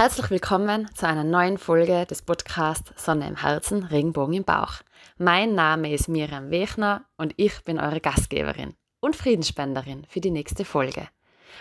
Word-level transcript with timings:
Herzlich 0.00 0.30
willkommen 0.30 0.88
zu 0.94 1.06
einer 1.06 1.24
neuen 1.24 1.58
Folge 1.58 2.06
des 2.06 2.22
Podcasts 2.22 2.90
Sonne 2.96 3.28
im 3.28 3.36
Herzen, 3.36 3.84
Regenbogen 3.84 4.32
im 4.32 4.44
Bauch. 4.44 4.76
Mein 5.18 5.54
Name 5.54 5.92
ist 5.92 6.08
Miriam 6.08 6.50
Wechner 6.50 7.04
und 7.18 7.34
ich 7.36 7.62
bin 7.64 7.78
eure 7.78 8.00
Gastgeberin 8.00 8.72
und 9.00 9.14
Friedensspenderin 9.14 10.06
für 10.08 10.22
die 10.22 10.30
nächste 10.30 10.64
Folge. 10.64 11.06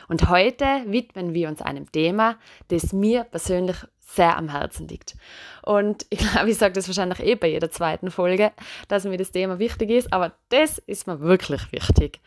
Und 0.07 0.29
heute 0.29 0.63
widmen 0.86 1.33
wir 1.33 1.49
uns 1.49 1.62
einem 1.62 1.91
Thema, 1.91 2.38
das 2.70 2.94
mir 2.94 3.25
persönlich 3.25 3.76
sehr 3.99 4.38
am 4.38 4.47
Herzen 4.47 4.87
liegt. 4.87 5.17
Und 5.62 6.06
ich 6.10 6.19
glaube, 6.19 6.49
ich 6.49 6.58
sage 6.58 6.76
das 6.76 6.87
wahrscheinlich 6.87 7.19
eh 7.19 7.35
bei 7.35 7.49
jeder 7.49 7.71
zweiten 7.71 8.10
Folge, 8.10 8.53
dass 8.87 9.03
mir 9.03 9.17
das 9.17 9.33
Thema 9.33 9.60
wichtig 9.60 9.90
ist, 9.90 10.13
aber 10.13 10.31
das 10.47 10.78
ist 10.78 11.08
mir 11.08 11.19
wirklich 11.19 11.74
wichtig. 11.74 12.21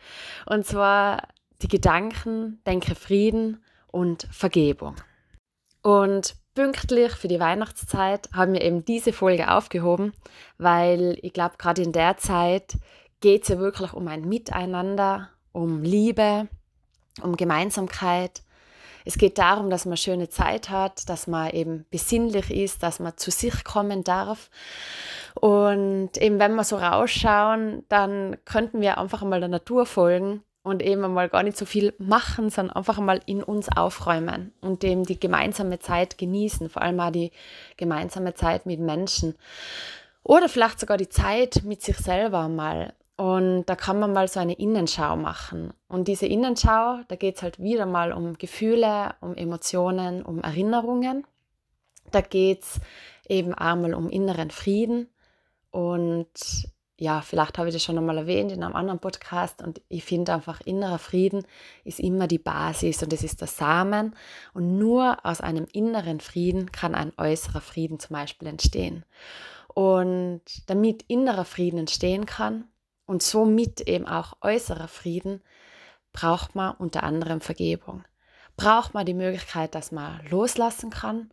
Und 0.45 0.67
zwar 0.67 1.29
die 1.63 1.69
Gedanken, 1.69 2.61
Denke 2.67 2.93
Frieden 2.93 3.63
und 3.87 4.27
Vergebung. 4.29 4.95
Und 5.83 6.35
pünktlich 6.55 7.11
für 7.11 7.27
die 7.27 7.39
Weihnachtszeit 7.39 8.29
haben 8.33 8.53
wir 8.53 8.61
eben 8.61 8.85
diese 8.85 9.11
Folge 9.11 9.51
aufgehoben, 9.51 10.13
weil 10.57 11.17
ich 11.21 11.33
glaube, 11.33 11.55
gerade 11.57 11.81
in 11.81 11.91
der 11.91 12.17
Zeit 12.17 12.77
geht 13.19 13.43
es 13.43 13.49
ja 13.49 13.59
wirklich 13.59 13.93
um 13.93 14.07
ein 14.07 14.27
Miteinander, 14.27 15.29
um 15.51 15.83
Liebe, 15.83 16.47
um 17.21 17.35
Gemeinsamkeit. 17.35 18.43
Es 19.05 19.17
geht 19.17 19.37
darum, 19.37 19.69
dass 19.69 19.85
man 19.85 19.97
schöne 19.97 20.29
Zeit 20.29 20.69
hat, 20.69 21.09
dass 21.09 21.27
man 21.27 21.49
eben 21.49 21.85
besinnlich 21.91 22.49
ist, 22.49 22.81
dass 22.81 22.99
man 22.99 23.17
zu 23.17 23.29
sich 23.29 23.65
kommen 23.65 24.05
darf. 24.05 24.49
Und 25.35 26.17
eben 26.17 26.39
wenn 26.39 26.55
wir 26.55 26.63
so 26.63 26.77
rausschauen, 26.77 27.83
dann 27.89 28.37
könnten 28.45 28.79
wir 28.79 28.97
einfach 28.97 29.23
mal 29.23 29.41
der 29.41 29.49
Natur 29.49 29.85
folgen 29.85 30.43
und 30.63 30.81
eben 30.81 31.01
mal 31.13 31.29
gar 31.29 31.43
nicht 31.43 31.57
so 31.57 31.65
viel 31.65 31.93
machen, 31.99 32.49
sondern 32.49 32.75
einfach 32.75 32.99
mal 32.99 33.21
in 33.25 33.43
uns 33.43 33.69
aufräumen 33.69 34.53
und 34.61 34.83
eben 34.83 35.03
die 35.03 35.19
gemeinsame 35.19 35.79
Zeit 35.79 36.17
genießen, 36.17 36.69
vor 36.69 36.81
allem 36.81 36.99
auch 36.99 37.11
die 37.11 37.31
gemeinsame 37.77 38.33
Zeit 38.33 38.65
mit 38.65 38.79
Menschen 38.79 39.35
oder 40.23 40.47
vielleicht 40.47 40.79
sogar 40.79 40.97
die 40.97 41.09
Zeit 41.09 41.63
mit 41.63 41.81
sich 41.81 41.97
selber 41.97 42.47
mal. 42.47 42.93
Und 43.15 43.65
da 43.65 43.75
kann 43.75 43.99
man 43.99 44.11
mal 44.11 44.27
so 44.27 44.39
eine 44.39 44.53
Innenschau 44.53 45.15
machen. 45.15 45.73
Und 45.87 46.07
diese 46.07 46.25
Innenschau, 46.25 47.01
da 47.07 47.15
geht 47.15 47.35
es 47.35 47.43
halt 47.43 47.59
wieder 47.59 47.85
mal 47.85 48.11
um 48.11 48.33
Gefühle, 48.37 49.13
um 49.21 49.35
Emotionen, 49.35 50.23
um 50.23 50.41
Erinnerungen. 50.41 51.27
Da 52.11 52.21
geht 52.21 52.63
es 52.63 52.79
eben 53.27 53.53
einmal 53.53 53.93
um 53.93 54.09
inneren 54.09 54.49
Frieden 54.49 55.09
und 55.69 56.27
ja, 56.97 57.21
vielleicht 57.21 57.57
habe 57.57 57.69
ich 57.69 57.75
das 57.75 57.83
schon 57.83 57.97
einmal 57.97 58.17
erwähnt 58.17 58.51
in 58.51 58.63
einem 58.63 58.75
anderen 58.75 58.99
Podcast 58.99 59.61
und 59.61 59.81
ich 59.89 60.03
finde 60.03 60.33
einfach, 60.33 60.61
innerer 60.61 60.99
Frieden 60.99 61.43
ist 61.83 61.99
immer 61.99 62.27
die 62.27 62.37
Basis 62.37 63.01
und 63.01 63.11
es 63.13 63.23
ist 63.23 63.41
der 63.41 63.47
Samen 63.47 64.15
und 64.53 64.77
nur 64.77 65.25
aus 65.25 65.41
einem 65.41 65.67
inneren 65.73 66.19
Frieden 66.19 66.71
kann 66.71 66.93
ein 66.93 67.11
äußerer 67.17 67.61
Frieden 67.61 67.99
zum 67.99 68.13
Beispiel 68.15 68.47
entstehen. 68.47 69.05
Und 69.73 70.41
damit 70.67 71.03
innerer 71.07 71.45
Frieden 71.45 71.79
entstehen 71.79 72.27
kann 72.27 72.65
und 73.07 73.23
somit 73.23 73.81
eben 73.81 74.07
auch 74.07 74.37
äußerer 74.41 74.87
Frieden, 74.87 75.41
braucht 76.11 76.53
man 76.53 76.75
unter 76.75 77.03
anderem 77.03 77.41
Vergebung. 77.41 78.03
Braucht 78.55 78.93
man 78.93 79.05
die 79.05 79.15
Möglichkeit, 79.15 79.73
dass 79.73 79.91
man 79.91 80.23
loslassen 80.27 80.91
kann, 80.91 81.31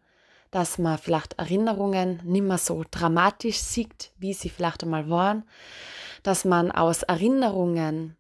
dass 0.51 0.79
man 0.79 0.99
vielleicht 0.99 1.35
Erinnerungen 1.35 2.21
nicht 2.25 2.43
mehr 2.43 2.59
so 2.59 2.85
dramatisch 2.91 3.59
sieht, 3.59 4.13
wie 4.19 4.35
sie 4.35 4.49
vielleicht 4.49 4.83
einmal 4.83 5.09
waren, 5.09 5.45
dass 6.23 6.45
man 6.45 6.71
aus 6.73 7.03
Erinnerungen 7.03 8.17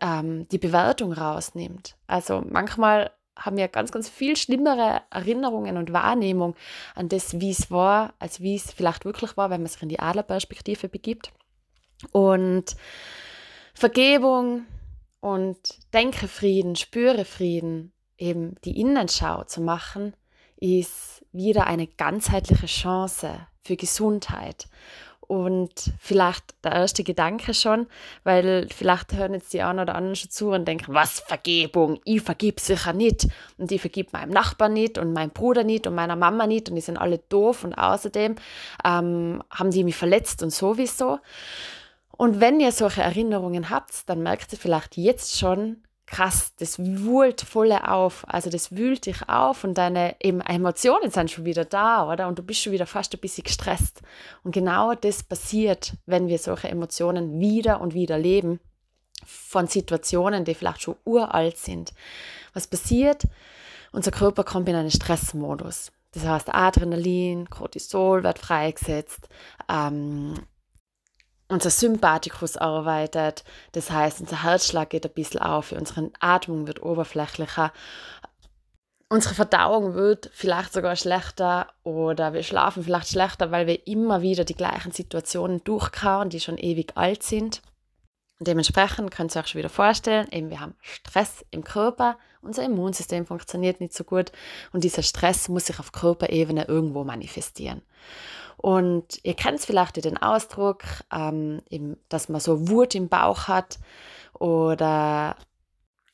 ähm, 0.00 0.48
die 0.48 0.58
Bewertung 0.58 1.12
rausnimmt. 1.12 1.96
Also 2.06 2.42
manchmal 2.48 3.12
haben 3.36 3.56
wir 3.56 3.68
ganz, 3.68 3.92
ganz 3.92 4.08
viel 4.08 4.36
schlimmere 4.36 5.02
Erinnerungen 5.10 5.76
und 5.76 5.92
Wahrnehmung 5.92 6.56
an 6.94 7.08
das, 7.08 7.40
wie 7.40 7.50
es 7.50 7.70
war, 7.70 8.14
als 8.18 8.40
wie 8.40 8.56
es 8.56 8.72
vielleicht 8.72 9.04
wirklich 9.04 9.36
war, 9.36 9.50
wenn 9.50 9.62
man 9.62 9.70
sich 9.70 9.82
in 9.82 9.88
die 9.88 10.00
Adlerperspektive 10.00 10.88
begibt. 10.88 11.32
Und 12.12 12.76
Vergebung 13.74 14.66
und 15.20 15.58
Denke 15.92 16.26
Frieden, 16.26 16.74
Spüre 16.76 17.24
Frieden, 17.24 17.92
eben 18.16 18.56
die 18.64 18.80
Innenschau 18.80 19.44
zu 19.44 19.60
machen, 19.60 20.14
ist 20.60 21.24
wieder 21.32 21.66
eine 21.66 21.86
ganzheitliche 21.86 22.66
Chance 22.66 23.46
für 23.62 23.76
Gesundheit. 23.76 24.66
Und 25.20 25.92
vielleicht 26.00 26.54
der 26.64 26.72
erste 26.72 27.04
Gedanke 27.04 27.52
schon, 27.52 27.86
weil 28.24 28.66
vielleicht 28.74 29.12
hören 29.12 29.34
jetzt 29.34 29.52
die 29.52 29.60
einen 29.60 29.80
oder 29.80 29.94
anderen 29.94 30.16
schon 30.16 30.30
zu 30.30 30.48
und 30.52 30.66
denken, 30.66 30.94
was 30.94 31.20
Vergebung? 31.20 32.00
Ich 32.04 32.22
vergib 32.22 32.60
sicher 32.60 32.94
nicht. 32.94 33.28
Und 33.58 33.70
ich 33.70 33.78
vergib 33.78 34.14
meinem 34.14 34.30
Nachbarn 34.30 34.72
nicht 34.72 34.96
und 34.96 35.12
meinem 35.12 35.30
Bruder 35.30 35.64
nicht 35.64 35.86
und 35.86 35.94
meiner 35.94 36.16
Mama 36.16 36.46
nicht 36.46 36.70
und 36.70 36.76
die 36.76 36.80
sind 36.80 36.96
alle 36.96 37.18
doof 37.18 37.64
und 37.64 37.74
außerdem 37.74 38.36
ähm, 38.86 39.42
haben 39.50 39.70
die 39.70 39.84
mich 39.84 39.96
verletzt 39.96 40.42
und 40.42 40.48
sowieso. 40.48 41.18
Und 42.16 42.40
wenn 42.40 42.58
ihr 42.58 42.72
solche 42.72 43.02
Erinnerungen 43.02 43.68
habt, 43.68 44.08
dann 44.08 44.22
merkt 44.22 44.54
ihr 44.54 44.58
vielleicht 44.58 44.96
jetzt 44.96 45.38
schon, 45.38 45.82
krass, 46.10 46.52
das 46.58 46.78
wühlt 46.78 47.40
voll 47.42 47.72
auf. 47.72 48.24
Also 48.26 48.50
das 48.50 48.72
wühlt 48.74 49.06
dich 49.06 49.28
auf 49.28 49.64
und 49.64 49.74
deine 49.74 50.16
eben 50.20 50.40
Emotionen 50.40 51.10
sind 51.10 51.30
schon 51.30 51.44
wieder 51.44 51.64
da, 51.64 52.10
oder? 52.10 52.28
Und 52.28 52.38
du 52.38 52.42
bist 52.42 52.62
schon 52.62 52.72
wieder 52.72 52.86
fast 52.86 53.14
ein 53.14 53.20
bisschen 53.20 53.44
gestresst. 53.44 54.00
Und 54.42 54.52
genau 54.52 54.94
das 54.94 55.22
passiert, 55.22 55.94
wenn 56.06 56.28
wir 56.28 56.38
solche 56.38 56.68
Emotionen 56.68 57.40
wieder 57.40 57.80
und 57.80 57.94
wieder 57.94 58.18
leben 58.18 58.60
von 59.24 59.66
Situationen, 59.66 60.44
die 60.44 60.54
vielleicht 60.54 60.82
schon 60.82 60.96
uralt 61.04 61.58
sind. 61.58 61.92
Was 62.54 62.66
passiert? 62.66 63.24
Unser 63.92 64.10
Körper 64.10 64.44
kommt 64.44 64.68
in 64.68 64.76
einen 64.76 64.90
Stressmodus. 64.90 65.92
Das 66.12 66.24
heißt, 66.24 66.54
Adrenalin, 66.54 67.50
Cortisol 67.50 68.22
wird 68.22 68.38
freigesetzt, 68.38 69.28
ähm, 69.68 70.34
unser 71.48 71.70
Sympathikus 71.70 72.56
arbeitet. 72.56 73.44
Das 73.72 73.90
heißt, 73.90 74.20
unser 74.20 74.42
Herzschlag 74.42 74.90
geht 74.90 75.06
ein 75.06 75.12
bisschen 75.12 75.40
auf, 75.40 75.72
unsere 75.72 76.10
Atmung 76.20 76.66
wird 76.66 76.82
oberflächlicher. 76.82 77.72
Unsere 79.10 79.34
Verdauung 79.34 79.94
wird 79.94 80.30
vielleicht 80.34 80.74
sogar 80.74 80.94
schlechter 80.94 81.68
oder 81.82 82.34
wir 82.34 82.42
schlafen 82.42 82.84
vielleicht 82.84 83.08
schlechter, 83.08 83.50
weil 83.50 83.66
wir 83.66 83.86
immer 83.86 84.20
wieder 84.20 84.44
die 84.44 84.54
gleichen 84.54 84.92
Situationen 84.92 85.64
durchkauen, 85.64 86.28
die 86.28 86.40
schon 86.40 86.58
ewig 86.58 86.92
alt 86.94 87.22
sind. 87.22 87.62
Dementsprechend 88.40 89.10
könnt 89.10 89.34
ihr 89.34 89.40
euch 89.40 89.48
schon 89.48 89.58
wieder 89.60 89.70
vorstellen, 89.70 90.28
eben 90.30 90.50
wir 90.50 90.60
haben 90.60 90.76
Stress 90.82 91.44
im 91.50 91.64
Körper, 91.64 92.18
unser 92.42 92.62
Immunsystem 92.64 93.26
funktioniert 93.26 93.80
nicht 93.80 93.94
so 93.94 94.04
gut 94.04 94.30
und 94.72 94.84
dieser 94.84 95.02
Stress 95.02 95.48
muss 95.48 95.66
sich 95.66 95.80
auf 95.80 95.90
Körperebene 95.90 96.66
irgendwo 96.68 97.02
manifestieren. 97.02 97.82
Und 98.58 99.20
ihr 99.22 99.34
kennt 99.34 99.60
vielleicht 99.60 100.04
den 100.04 100.18
Ausdruck, 100.18 100.82
ähm, 101.12 101.62
eben, 101.70 101.96
dass 102.08 102.28
man 102.28 102.40
so 102.40 102.68
Wut 102.68 102.94
im 102.94 103.08
Bauch 103.08 103.48
hat 103.48 103.78
oder 104.38 105.36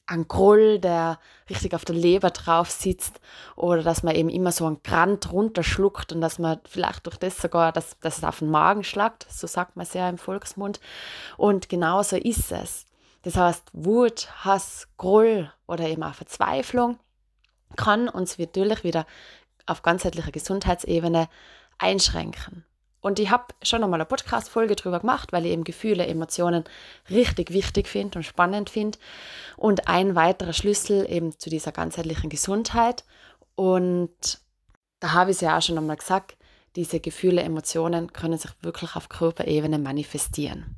ein 0.06 0.28
Groll, 0.28 0.78
der 0.78 1.18
richtig 1.48 1.74
auf 1.74 1.86
der 1.86 1.94
Leber 1.94 2.30
drauf 2.30 2.70
sitzt 2.70 3.20
oder 3.56 3.82
dass 3.82 4.02
man 4.02 4.14
eben 4.14 4.28
immer 4.28 4.52
so 4.52 4.66
einen 4.66 4.82
Grant 4.82 5.32
runterschluckt 5.32 6.12
und 6.12 6.20
dass 6.20 6.38
man 6.38 6.60
vielleicht 6.68 7.06
durch 7.06 7.16
das 7.16 7.38
sogar, 7.38 7.72
dass, 7.72 7.98
dass 8.00 8.18
es 8.18 8.24
auf 8.24 8.40
den 8.40 8.50
Magen 8.50 8.84
schlagt, 8.84 9.26
so 9.30 9.46
sagt 9.46 9.76
man 9.76 9.86
es 9.86 9.94
ja 9.94 10.06
im 10.08 10.18
Volksmund. 10.18 10.80
Und 11.38 11.70
genauso 11.70 12.16
ist 12.16 12.52
es. 12.52 12.84
Das 13.22 13.36
heißt, 13.36 13.70
Wut, 13.72 14.28
Hass, 14.44 14.88
Groll 14.98 15.50
oder 15.66 15.88
eben 15.88 16.02
auch 16.02 16.14
Verzweiflung 16.14 16.98
kann 17.76 18.08
uns 18.08 18.38
natürlich 18.38 18.84
wieder 18.84 19.06
auf 19.66 19.82
ganzheitlicher 19.82 20.30
Gesundheitsebene 20.30 21.28
einschränken. 21.78 22.64
Und 23.00 23.18
ich 23.18 23.30
habe 23.30 23.52
schon 23.62 23.84
einmal 23.84 24.00
eine 24.00 24.06
Podcast-Folge 24.06 24.76
drüber 24.76 25.00
gemacht, 25.00 25.30
weil 25.30 25.44
ich 25.44 25.52
eben 25.52 25.64
Gefühle, 25.64 26.06
Emotionen 26.06 26.64
richtig 27.10 27.52
wichtig 27.52 27.86
finde 27.86 28.18
und 28.18 28.22
spannend 28.22 28.70
finde. 28.70 28.98
Und 29.58 29.88
ein 29.88 30.14
weiterer 30.14 30.54
Schlüssel 30.54 31.06
eben 31.10 31.38
zu 31.38 31.50
dieser 31.50 31.70
ganzheitlichen 31.70 32.30
Gesundheit. 32.30 33.04
Und 33.56 34.38
da 35.00 35.12
habe 35.12 35.30
ich 35.30 35.36
es 35.36 35.40
ja 35.42 35.58
auch 35.58 35.60
schon 35.60 35.76
einmal 35.76 35.98
gesagt, 35.98 36.36
diese 36.76 36.98
Gefühle, 36.98 37.42
Emotionen 37.42 38.12
können 38.12 38.38
sich 38.38 38.50
wirklich 38.62 38.96
auf 38.96 39.08
Körperebene 39.08 39.78
manifestieren. 39.78 40.76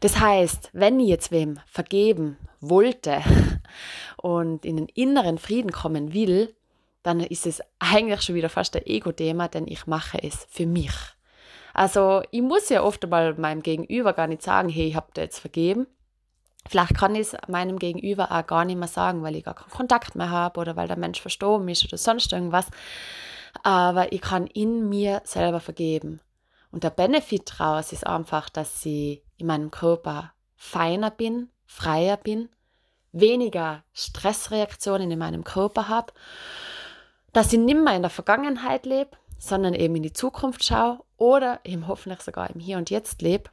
Das 0.00 0.20
heißt, 0.20 0.68
wenn 0.74 1.00
ich 1.00 1.08
jetzt 1.08 1.32
wem 1.32 1.60
vergeben 1.66 2.36
wollte 2.60 3.22
und 4.18 4.64
in 4.64 4.76
den 4.76 4.88
inneren 4.88 5.38
Frieden 5.38 5.72
kommen 5.72 6.12
will, 6.12 6.54
dann 7.04 7.20
ist 7.20 7.46
es 7.46 7.62
eigentlich 7.78 8.22
schon 8.22 8.34
wieder 8.34 8.48
fast 8.48 8.74
ein 8.74 8.86
Ego-Thema, 8.86 9.48
denn 9.48 9.68
ich 9.68 9.86
mache 9.86 10.20
es 10.22 10.46
für 10.50 10.66
mich. 10.66 10.94
Also 11.74 12.22
ich 12.30 12.40
muss 12.40 12.70
ja 12.70 12.82
oft 12.82 13.04
einmal 13.04 13.34
meinem 13.34 13.62
Gegenüber 13.62 14.14
gar 14.14 14.26
nicht 14.26 14.42
sagen, 14.42 14.70
hey, 14.70 14.88
ich 14.88 14.96
habe 14.96 15.12
dir 15.14 15.22
jetzt 15.22 15.38
vergeben. 15.38 15.86
Vielleicht 16.66 16.96
kann 16.96 17.14
ich 17.14 17.28
es 17.32 17.36
meinem 17.46 17.78
Gegenüber 17.78 18.32
auch 18.32 18.46
gar 18.46 18.64
nicht 18.64 18.78
mehr 18.78 18.88
sagen, 18.88 19.22
weil 19.22 19.36
ich 19.36 19.44
gar 19.44 19.54
keinen 19.54 19.70
Kontakt 19.70 20.14
mehr 20.14 20.30
habe 20.30 20.58
oder 20.58 20.76
weil 20.76 20.88
der 20.88 20.98
Mensch 20.98 21.20
verstorben 21.20 21.68
ist 21.68 21.84
oder 21.84 21.98
sonst 21.98 22.32
irgendwas. 22.32 22.68
Aber 23.62 24.10
ich 24.12 24.22
kann 24.22 24.46
in 24.46 24.88
mir 24.88 25.20
selber 25.24 25.60
vergeben. 25.60 26.20
Und 26.70 26.84
der 26.84 26.90
Benefit 26.90 27.52
daraus 27.58 27.92
ist 27.92 28.06
einfach, 28.06 28.48
dass 28.48 28.84
ich 28.86 29.22
in 29.36 29.46
meinem 29.46 29.70
Körper 29.70 30.32
feiner 30.56 31.10
bin, 31.10 31.50
freier 31.66 32.16
bin, 32.16 32.48
weniger 33.12 33.84
Stressreaktionen 33.92 35.10
in 35.10 35.18
meinem 35.18 35.44
Körper 35.44 35.88
habe 35.88 36.12
dass 37.34 37.52
ich 37.52 37.58
nicht 37.58 37.78
mehr 37.78 37.94
in 37.94 38.02
der 38.02 38.10
Vergangenheit 38.10 38.86
lebe, 38.86 39.10
sondern 39.38 39.74
eben 39.74 39.96
in 39.96 40.02
die 40.02 40.12
Zukunft 40.12 40.64
schaue 40.64 41.00
oder 41.18 41.60
eben 41.64 41.86
hoffentlich 41.86 42.22
sogar 42.22 42.48
im 42.48 42.60
Hier 42.60 42.78
und 42.78 42.88
Jetzt 42.88 43.20
lebe 43.20 43.50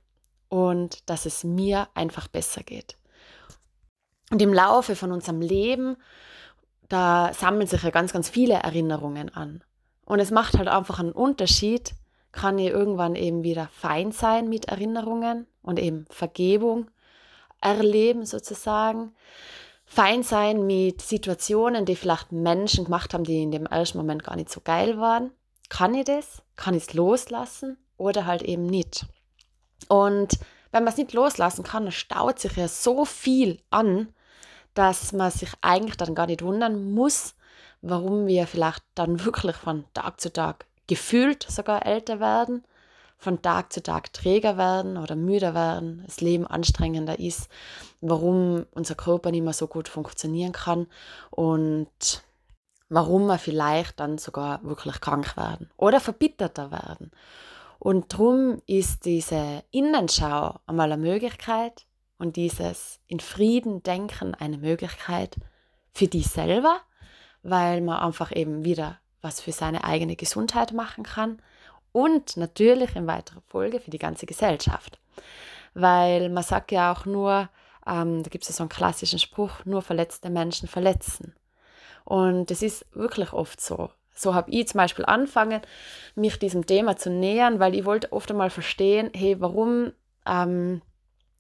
und 0.48 1.10
dass 1.10 1.26
es 1.26 1.44
mir 1.44 1.90
einfach 1.94 2.28
besser 2.28 2.64
geht. 2.64 2.96
Und 4.30 4.42
im 4.42 4.54
Laufe 4.54 4.96
von 4.96 5.12
unserem 5.12 5.42
Leben, 5.42 5.98
da 6.88 7.34
sammeln 7.34 7.68
sich 7.68 7.84
ja 7.84 7.90
ganz, 7.90 8.14
ganz 8.14 8.30
viele 8.30 8.54
Erinnerungen 8.54 9.34
an. 9.34 9.64
Und 10.06 10.20
es 10.20 10.32
macht 10.32 10.58
halt 10.58 10.68
einfach 10.68 11.00
einen 11.00 11.12
Unterschied, 11.12 11.94
kann 12.32 12.60
ich 12.60 12.68
irgendwann 12.70 13.16
eben 13.16 13.44
wieder 13.44 13.68
fein 13.74 14.12
sein 14.12 14.48
mit 14.48 14.66
Erinnerungen 14.66 15.48
und 15.64 15.80
eben 15.80 16.06
Vergebung 16.10 16.90
erleben 17.62 18.26
sozusagen. 18.26 19.14
Fein 19.94 20.24
sein 20.24 20.66
mit 20.66 21.02
Situationen, 21.02 21.84
die 21.84 21.98
vielleicht 21.98 22.32
Menschen 22.32 22.86
gemacht 22.86 23.14
haben, 23.14 23.26
die 23.26 23.44
in 23.44 23.52
dem 23.52 23.66
ersten 23.66 23.98
Moment 23.98 24.24
gar 24.24 24.38
nicht 24.38 24.50
so 24.50 24.62
geil 24.62 24.98
waren. 24.98 25.32
Kann 25.68 25.94
ich 25.94 26.06
das? 26.06 26.42
Kann 26.56 26.76
ich 26.76 26.84
es 26.84 26.94
loslassen 26.94 27.76
oder 27.98 28.26
halt 28.26 28.42
eben 28.42 28.68
nicht? 28.68 29.06
Und 29.90 30.40
wenn 30.72 30.86
man 30.86 30.94
es 30.94 30.98
nicht 30.98 31.12
loslassen 31.12 31.66
kann, 31.66 31.84
dann 31.84 31.92
staut 31.92 32.40
sich 32.40 32.56
ja 32.56 32.70
so 32.70 33.04
viel 33.04 33.60
an, 33.70 34.14
dass 34.76 35.12
man 35.12 35.30
sich 35.30 35.50
eigentlich 35.60 35.98
dann 35.98 36.16
gar 36.16 36.28
nicht 36.28 36.42
wundern 36.42 36.94
muss, 36.94 37.36
warum 37.82 38.28
wir 38.28 38.48
vielleicht 38.48 38.84
dann 38.96 39.26
wirklich 39.26 39.58
von 39.58 39.84
Tag 39.94 40.22
zu 40.22 40.32
Tag 40.32 40.68
gefühlt 40.88 41.44
sogar 41.44 41.86
älter 41.86 42.22
werden, 42.22 42.64
von 43.22 43.44
Tag 43.44 43.72
zu 43.72 43.84
Tag 43.84 44.12
träger 44.14 44.58
werden 44.58 44.98
oder 44.98 45.16
müder 45.16 45.54
werden, 45.54 46.02
das 46.08 46.22
Leben 46.22 46.48
anstrengender 46.48 47.20
ist, 47.20 47.50
warum 48.02 48.66
unser 48.72 48.96
Körper 48.96 49.30
nicht 49.30 49.44
mehr 49.44 49.54
so 49.54 49.68
gut 49.68 49.88
funktionieren 49.88 50.54
kann 50.54 50.88
und 51.30 52.24
warum 52.90 53.28
wir 53.28 53.38
vielleicht 53.38 54.00
dann 54.00 54.18
sogar 54.18 54.64
wirklich 54.64 55.00
krank 55.02 55.38
werden 55.38 55.70
oder 55.78 56.00
verbitterter 56.00 56.72
werden. 56.72 57.12
Und 57.78 58.12
darum 58.12 58.60
ist 58.66 59.06
diese 59.06 59.64
Innenschau 59.70 60.60
einmal 60.66 60.92
eine 60.92 61.02
Möglichkeit 61.02 61.86
und 62.18 62.38
dieses 62.38 63.00
in 63.06 63.20
Frieden 63.20 63.84
denken 63.84 64.34
eine 64.34 64.58
Möglichkeit 64.58 65.36
für 65.94 66.08
dich 66.08 66.26
selber, 66.28 66.80
weil 67.44 67.82
man 67.82 68.00
einfach 68.00 68.36
eben 68.36 68.66
wieder 68.66 68.98
was 69.22 69.42
für 69.42 69.52
seine 69.52 69.84
eigene 69.84 70.16
Gesundheit 70.16 70.74
machen 70.74 71.04
kann 71.04 71.40
und 71.92 72.38
natürlich 72.38 72.96
in 72.96 73.08
weiterer 73.08 73.42
Folge 73.48 73.80
für 73.80 73.92
die 73.92 74.00
ganze 74.00 74.26
Gesellschaft. 74.26 75.00
Weil 75.74 76.30
man 76.30 76.44
sagt 76.44 76.72
ja 76.72 76.92
auch 76.92 77.06
nur, 77.06 77.50
ähm, 77.88 78.24
da 78.24 78.30
gibt 78.30 78.44
es 78.44 78.50
ja 78.50 78.56
so 78.56 78.64
einen 78.64 78.70
klassischen 78.70 79.20
Spruch, 79.20 79.66
nur 79.66 79.82
verletzte 79.82 80.30
Menschen 80.30 80.68
verletzen. 80.68 81.36
Und 82.04 82.52
es 82.52 82.62
ist 82.62 82.86
wirklich 82.94 83.34
oft 83.34 83.62
so. 83.62 83.90
So 84.14 84.36
habe 84.36 84.52
ich 84.52 84.68
zum 84.68 84.80
Beispiel 84.80 85.06
angefangen, 85.06 85.62
mich 86.16 86.38
diesem 86.38 86.66
Thema 86.66 86.98
zu 86.98 87.10
nähern, 87.10 87.60
weil 87.60 87.76
ich 87.76 87.86
wollte 87.86 88.12
oft 88.12 88.30
einmal 88.30 88.50
verstehen, 88.50 89.10
hey, 89.16 89.40
warum 89.40 89.94
ähm, 90.26 90.82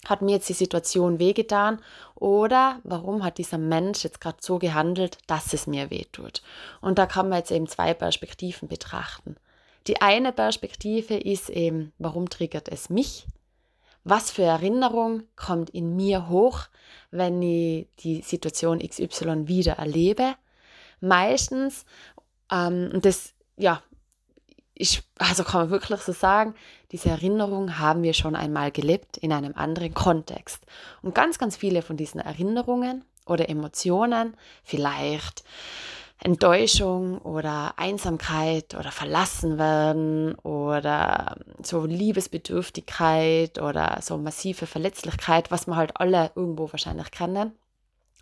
hat 0.05 0.21
mir 0.21 0.31
jetzt 0.31 0.49
die 0.49 0.53
Situation 0.53 1.19
wehgetan 1.19 1.79
oder 2.15 2.79
warum 2.83 3.23
hat 3.23 3.37
dieser 3.37 3.57
Mensch 3.57 4.03
jetzt 4.03 4.21
gerade 4.21 4.37
so 4.41 4.57
gehandelt, 4.57 5.17
dass 5.27 5.53
es 5.53 5.67
mir 5.67 5.91
wehtut. 5.91 6.41
Und 6.79 6.97
da 6.97 7.05
kann 7.05 7.29
man 7.29 7.39
jetzt 7.39 7.51
eben 7.51 7.67
zwei 7.67 7.93
Perspektiven 7.93 8.67
betrachten. 8.67 9.35
Die 9.87 10.01
eine 10.01 10.31
Perspektive 10.31 11.15
ist 11.15 11.49
eben, 11.49 11.91
warum 11.97 12.29
triggert 12.29 12.69
es 12.69 12.89
mich? 12.89 13.25
Was 14.03 14.31
für 14.31 14.43
Erinnerung 14.43 15.23
kommt 15.35 15.69
in 15.69 15.95
mir 15.95 16.29
hoch, 16.29 16.61
wenn 17.11 17.41
ich 17.41 17.87
die 17.99 18.21
Situation 18.21 18.79
XY 18.79 19.47
wieder 19.47 19.73
erlebe? 19.73 20.35
Meistens, 20.99 21.85
ähm, 22.51 22.99
das, 23.01 23.33
ja, 23.57 23.81
ich, 24.73 25.03
also 25.19 25.43
kann 25.43 25.61
man 25.61 25.69
wirklich 25.69 26.01
so 26.01 26.11
sagen, 26.11 26.55
diese 26.91 27.09
Erinnerung 27.09 27.77
haben 27.77 28.01
wir 28.01 28.13
schon 28.13 28.35
einmal 28.35 28.71
gelebt 28.71 29.17
in 29.17 29.31
einem 29.31 29.53
anderen 29.55 29.93
Kontext. 29.93 30.65
Und 31.03 31.13
ganz, 31.13 31.37
ganz 31.37 31.55
viele 31.55 31.83
von 31.83 31.97
diesen 31.97 32.19
Erinnerungen 32.19 33.03
oder 33.27 33.49
Emotionen, 33.49 34.35
vielleicht 34.63 35.43
Enttäuschung 36.23 37.17
oder 37.19 37.73
Einsamkeit 37.77 38.75
oder 38.75 38.91
verlassen 38.91 39.57
werden 39.57 40.35
oder 40.35 41.37
so 41.63 41.85
Liebesbedürftigkeit 41.85 43.59
oder 43.59 43.99
so 44.01 44.17
massive 44.19 44.67
Verletzlichkeit, 44.67 45.49
was 45.49 45.65
wir 45.65 45.75
halt 45.75 45.97
alle 45.97 46.31
irgendwo 46.35 46.71
wahrscheinlich 46.71 47.09
kennen, 47.09 47.53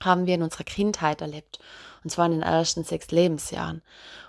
haben 0.02 0.28
wir 0.28 0.36
in 0.36 0.44
unserer 0.44 0.64
Kindheit 0.64 1.20
erlebt. 1.20 1.60
Und 2.04 2.10
zwar 2.10 2.28
in 2.28 2.32
den 2.32 2.42
ersten 2.42 2.86
sechs 2.86 3.12
Lebensjahren. 3.12 3.82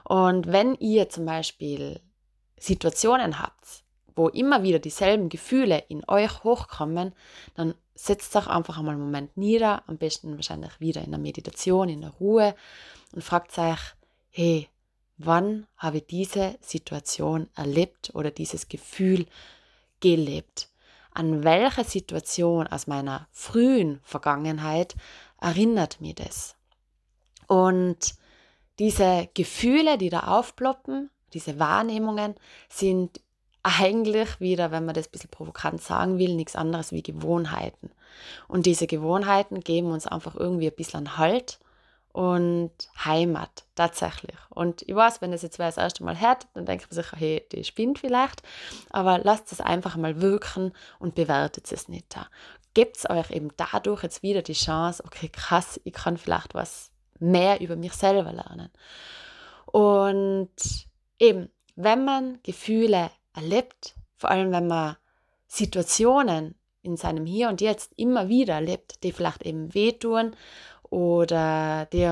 Und 0.03 0.49
wenn 0.49 0.75
ihr 0.75 1.09
zum 1.09 1.25
Beispiel 1.25 2.01
Situationen 2.59 3.39
habt, 3.39 3.85
wo 4.17 4.27
immer 4.29 4.65
wieder 4.65 4.81
dieselben 4.81 5.29
Gefühle 5.29 5.85
in 5.89 6.03
euch 6.09 6.43
hochkommen, 6.43 7.15
dann 7.55 7.75
setzt 7.95 8.35
euch 8.35 8.49
einfach 8.49 8.79
einmal 8.79 8.95
einen 8.95 9.05
Moment 9.05 9.37
nieder, 9.37 9.85
am 9.87 9.99
besten 9.99 10.35
wahrscheinlich 10.35 10.81
wieder 10.81 11.03
in 11.03 11.11
der 11.11 11.21
Meditation, 11.21 11.89
in 11.89 12.01
der 12.01 12.11
Ruhe 12.11 12.57
und 13.13 13.23
fragt 13.23 13.57
euch, 13.59 13.81
hey, 14.31 14.69
wann 15.19 15.67
habe 15.77 15.99
ich 15.99 16.07
diese 16.07 16.57
Situation 16.61 17.49
erlebt 17.55 18.11
oder 18.15 18.31
dieses 18.31 18.69
Gefühl 18.69 19.27
gelebt? 20.01 20.69
An 21.13 21.45
welche 21.45 21.85
Situation 21.85 22.67
aus 22.67 22.87
meiner 22.87 23.29
frühen 23.33 24.01
Vergangenheit 24.03 24.95
erinnert 25.41 26.01
mir 26.01 26.15
das? 26.15 26.57
Und 27.47 28.15
diese 28.79 29.29
Gefühle, 29.35 29.99
die 29.99 30.09
da 30.09 30.21
aufploppen, 30.21 31.11
diese 31.33 31.59
Wahrnehmungen 31.59 32.35
sind 32.69 33.21
eigentlich 33.63 34.41
wieder, 34.41 34.71
wenn 34.71 34.87
man 34.87 34.95
das 34.95 35.09
ein 35.09 35.11
bisschen 35.11 35.31
provokant 35.31 35.83
sagen 35.83 36.19
will, 36.19 36.35
nichts 36.35 36.57
anderes 36.57 36.93
wie 36.93 37.03
Gewohnheiten. 37.03 37.91
Und 38.49 38.67
diese 38.67 38.87
Gewohnheiten 38.87 39.61
geben 39.61 39.93
uns 39.93 40.07
einfach 40.07 40.35
irgendwie 40.35 40.69
ein 40.69 40.77
bisschen 40.77 41.19
Halt 41.19 41.59
und 42.13 42.73
Heimat, 43.05 43.65
tatsächlich. 43.75 44.37
Und 44.49 44.83
ich 44.83 44.95
weiß, 44.95 45.21
wenn 45.21 45.33
das 45.33 45.43
jetzt 45.43 45.59
wer 45.59 45.67
das 45.67 45.77
erste 45.77 46.03
Mal 46.03 46.21
hört, 46.21 46.49
dann 46.55 46.67
denkt 46.67 46.87
man 46.91 46.95
sich, 47.03 47.13
hey, 47.13 47.47
die 47.53 47.65
spinnt 47.65 48.01
vielleicht, 48.01 48.43
aber 48.91 49.19
lasst 49.19 49.53
es 49.53 49.61
einfach 49.61 49.97
mal 49.97 50.21
wirken 50.21 50.73
und 50.99 51.15
bewertet 51.15 51.71
es 51.71 51.89
nicht 51.89 52.15
da. 52.15 52.27
Gebt 52.75 52.97
es 52.97 53.11
euch 53.11 53.31
eben 53.31 53.51
dadurch 53.57 54.03
jetzt 54.03 54.23
wieder 54.23 54.43
die 54.43 54.55
Chance, 54.55 55.03
okay, 55.05 55.29
krass, 55.29 55.81
ich 55.85 55.93
kann 55.93 56.17
vielleicht 56.17 56.55
was 56.55 56.91
mehr 57.19 57.61
über 57.61 57.77
mich 57.77 57.93
selber 57.93 58.33
lernen. 58.33 58.71
Und 59.67 60.51
eben, 61.19 61.49
wenn 61.77 62.05
man 62.05 62.39
Gefühle 62.43 63.11
erlebt, 63.35 63.95
vor 64.17 64.31
allem 64.31 64.51
wenn 64.53 64.67
man 64.67 64.97
Situationen 65.47 66.55
in 66.83 66.97
seinem 66.97 67.27
Hier 67.27 67.49
und 67.49 67.61
Jetzt 67.61 67.93
immer 67.97 68.29
wieder 68.29 68.55
erlebt, 68.55 69.03
die 69.03 69.13
vielleicht 69.13 69.43
eben 69.43 69.75
wehtun 69.75 70.35
oder 70.91 71.87
die 71.93 72.07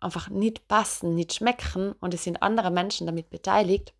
einfach 0.00 0.28
nicht 0.28 0.68
passen, 0.68 1.14
nicht 1.14 1.34
schmecken 1.34 1.92
und 2.00 2.14
es 2.14 2.24
sind 2.24 2.42
andere 2.42 2.70
Menschen 2.70 3.06
damit 3.06 3.30
beteiligt, 3.30 3.94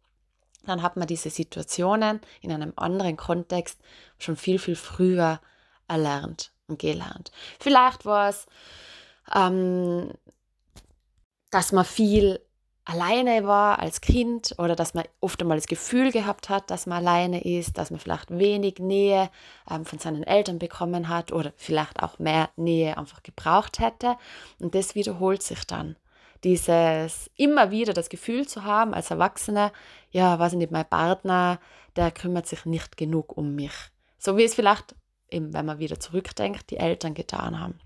dann 0.64 0.82
hat 0.82 0.96
man 0.96 1.06
diese 1.06 1.30
Situationen 1.30 2.20
in 2.40 2.52
einem 2.52 2.72
anderen 2.76 3.16
Kontext 3.16 3.80
schon 4.18 4.36
viel, 4.36 4.58
viel 4.58 4.76
früher 4.76 5.40
erlernt 5.86 6.52
und 6.66 6.78
gelernt. 6.78 7.32
Vielleicht 7.58 8.04
war 8.04 8.28
es, 8.28 8.46
ähm, 9.34 10.12
dass 11.50 11.72
man 11.72 11.84
viel 11.84 12.40
alleine 12.88 13.46
war 13.46 13.78
als 13.80 14.00
Kind 14.00 14.54
oder 14.56 14.74
dass 14.74 14.94
man 14.94 15.04
oft 15.20 15.40
einmal 15.42 15.58
das 15.58 15.66
Gefühl 15.66 16.10
gehabt 16.10 16.48
hat, 16.48 16.70
dass 16.70 16.86
man 16.86 17.06
alleine 17.06 17.44
ist, 17.44 17.76
dass 17.76 17.90
man 17.90 18.00
vielleicht 18.00 18.30
wenig 18.30 18.78
Nähe 18.78 19.30
ähm, 19.70 19.84
von 19.84 19.98
seinen 19.98 20.22
Eltern 20.22 20.58
bekommen 20.58 21.10
hat 21.10 21.30
oder 21.30 21.52
vielleicht 21.56 22.02
auch 22.02 22.18
mehr 22.18 22.48
Nähe 22.56 22.96
einfach 22.96 23.22
gebraucht 23.22 23.78
hätte. 23.78 24.16
Und 24.58 24.74
das 24.74 24.94
wiederholt 24.94 25.42
sich 25.42 25.66
dann. 25.66 25.96
Dieses 26.44 27.30
immer 27.36 27.70
wieder 27.70 27.92
das 27.92 28.08
Gefühl 28.08 28.48
zu 28.48 28.64
haben 28.64 28.94
als 28.94 29.10
Erwachsener, 29.10 29.70
ja, 30.10 30.38
weiß 30.38 30.52
ich 30.52 30.58
nicht, 30.58 30.72
mein 30.72 30.88
Partner, 30.88 31.60
der 31.96 32.10
kümmert 32.10 32.46
sich 32.46 32.64
nicht 32.64 32.96
genug 32.96 33.36
um 33.36 33.54
mich. 33.54 33.74
So 34.18 34.38
wie 34.38 34.44
es 34.44 34.54
vielleicht, 34.54 34.94
eben, 35.30 35.52
wenn 35.52 35.66
man 35.66 35.78
wieder 35.78 36.00
zurückdenkt, 36.00 36.70
die 36.70 36.78
Eltern 36.78 37.12
getan 37.12 37.60
haben. 37.60 37.80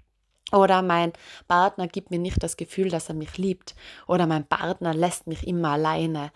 Oder 0.53 0.83
mein 0.83 1.13
Partner 1.49 1.89
gibt 1.89 2.11
mir 2.11 2.19
nicht 2.19 2.43
das 2.43 2.57
Gefühl, 2.57 2.91
dass 2.91 3.09
er 3.09 3.15
mich 3.15 3.39
liebt. 3.39 3.75
Oder 4.07 4.27
mein 4.27 4.45
Partner 4.45 4.93
lässt 4.93 5.27
mich 5.27 5.47
immer 5.47 5.71
alleine. 5.71 6.31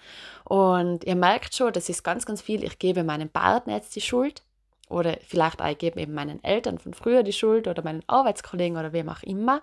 Und 0.45 1.05
ihr 1.05 1.17
merkt 1.17 1.55
schon, 1.55 1.73
das 1.73 1.89
ist 1.89 2.03
ganz, 2.03 2.25
ganz 2.25 2.41
viel. 2.41 2.65
Ich 2.65 2.79
gebe 2.79 3.05
meinem 3.05 3.29
Partner 3.29 3.75
jetzt 3.75 3.95
die 3.95 4.01
Schuld. 4.01 4.43
Oder 4.89 5.19
vielleicht 5.27 5.61
auch, 5.61 5.69
ich 5.69 5.79
gebe 5.79 6.01
eben 6.01 6.15
meinen 6.15 6.43
Eltern 6.43 6.79
von 6.79 6.95
früher 6.95 7.23
die 7.23 7.33
Schuld 7.33 7.69
oder 7.69 7.83
meinen 7.83 8.05
Arbeitskollegen 8.07 8.79
oder 8.79 8.93
wem 8.93 9.09
auch 9.09 9.23
immer. 9.23 9.61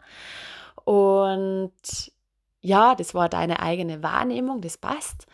Und 0.84 1.72
ja, 2.62 2.96
das 2.96 3.16
war 3.16 3.30
deine 3.30 3.60
eigene 3.60 4.04
Wahrnehmung, 4.04 4.62
das 4.62 4.78
passt. 4.78 5.26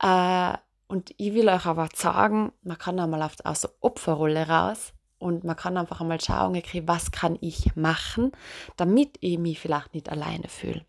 Äh, 0.00 0.54
und 0.88 1.12
ich 1.16 1.34
will 1.34 1.48
euch 1.48 1.66
aber 1.66 1.88
sagen, 1.94 2.52
man 2.62 2.78
kann 2.78 3.00
einmal 3.00 3.28
aus 3.44 3.62
der 3.62 3.70
Opferrolle 3.80 4.48
raus 4.48 4.92
und 5.20 5.44
man 5.44 5.54
kann 5.54 5.76
einfach 5.76 6.00
einmal 6.00 6.20
schauen, 6.20 6.56
okay, 6.56 6.82
was 6.86 7.12
kann 7.12 7.38
ich 7.40 7.76
machen, 7.76 8.32
damit 8.76 9.18
ich 9.20 9.38
mich 9.38 9.60
vielleicht 9.60 9.94
nicht 9.94 10.08
alleine 10.08 10.48
fühle. 10.48 10.84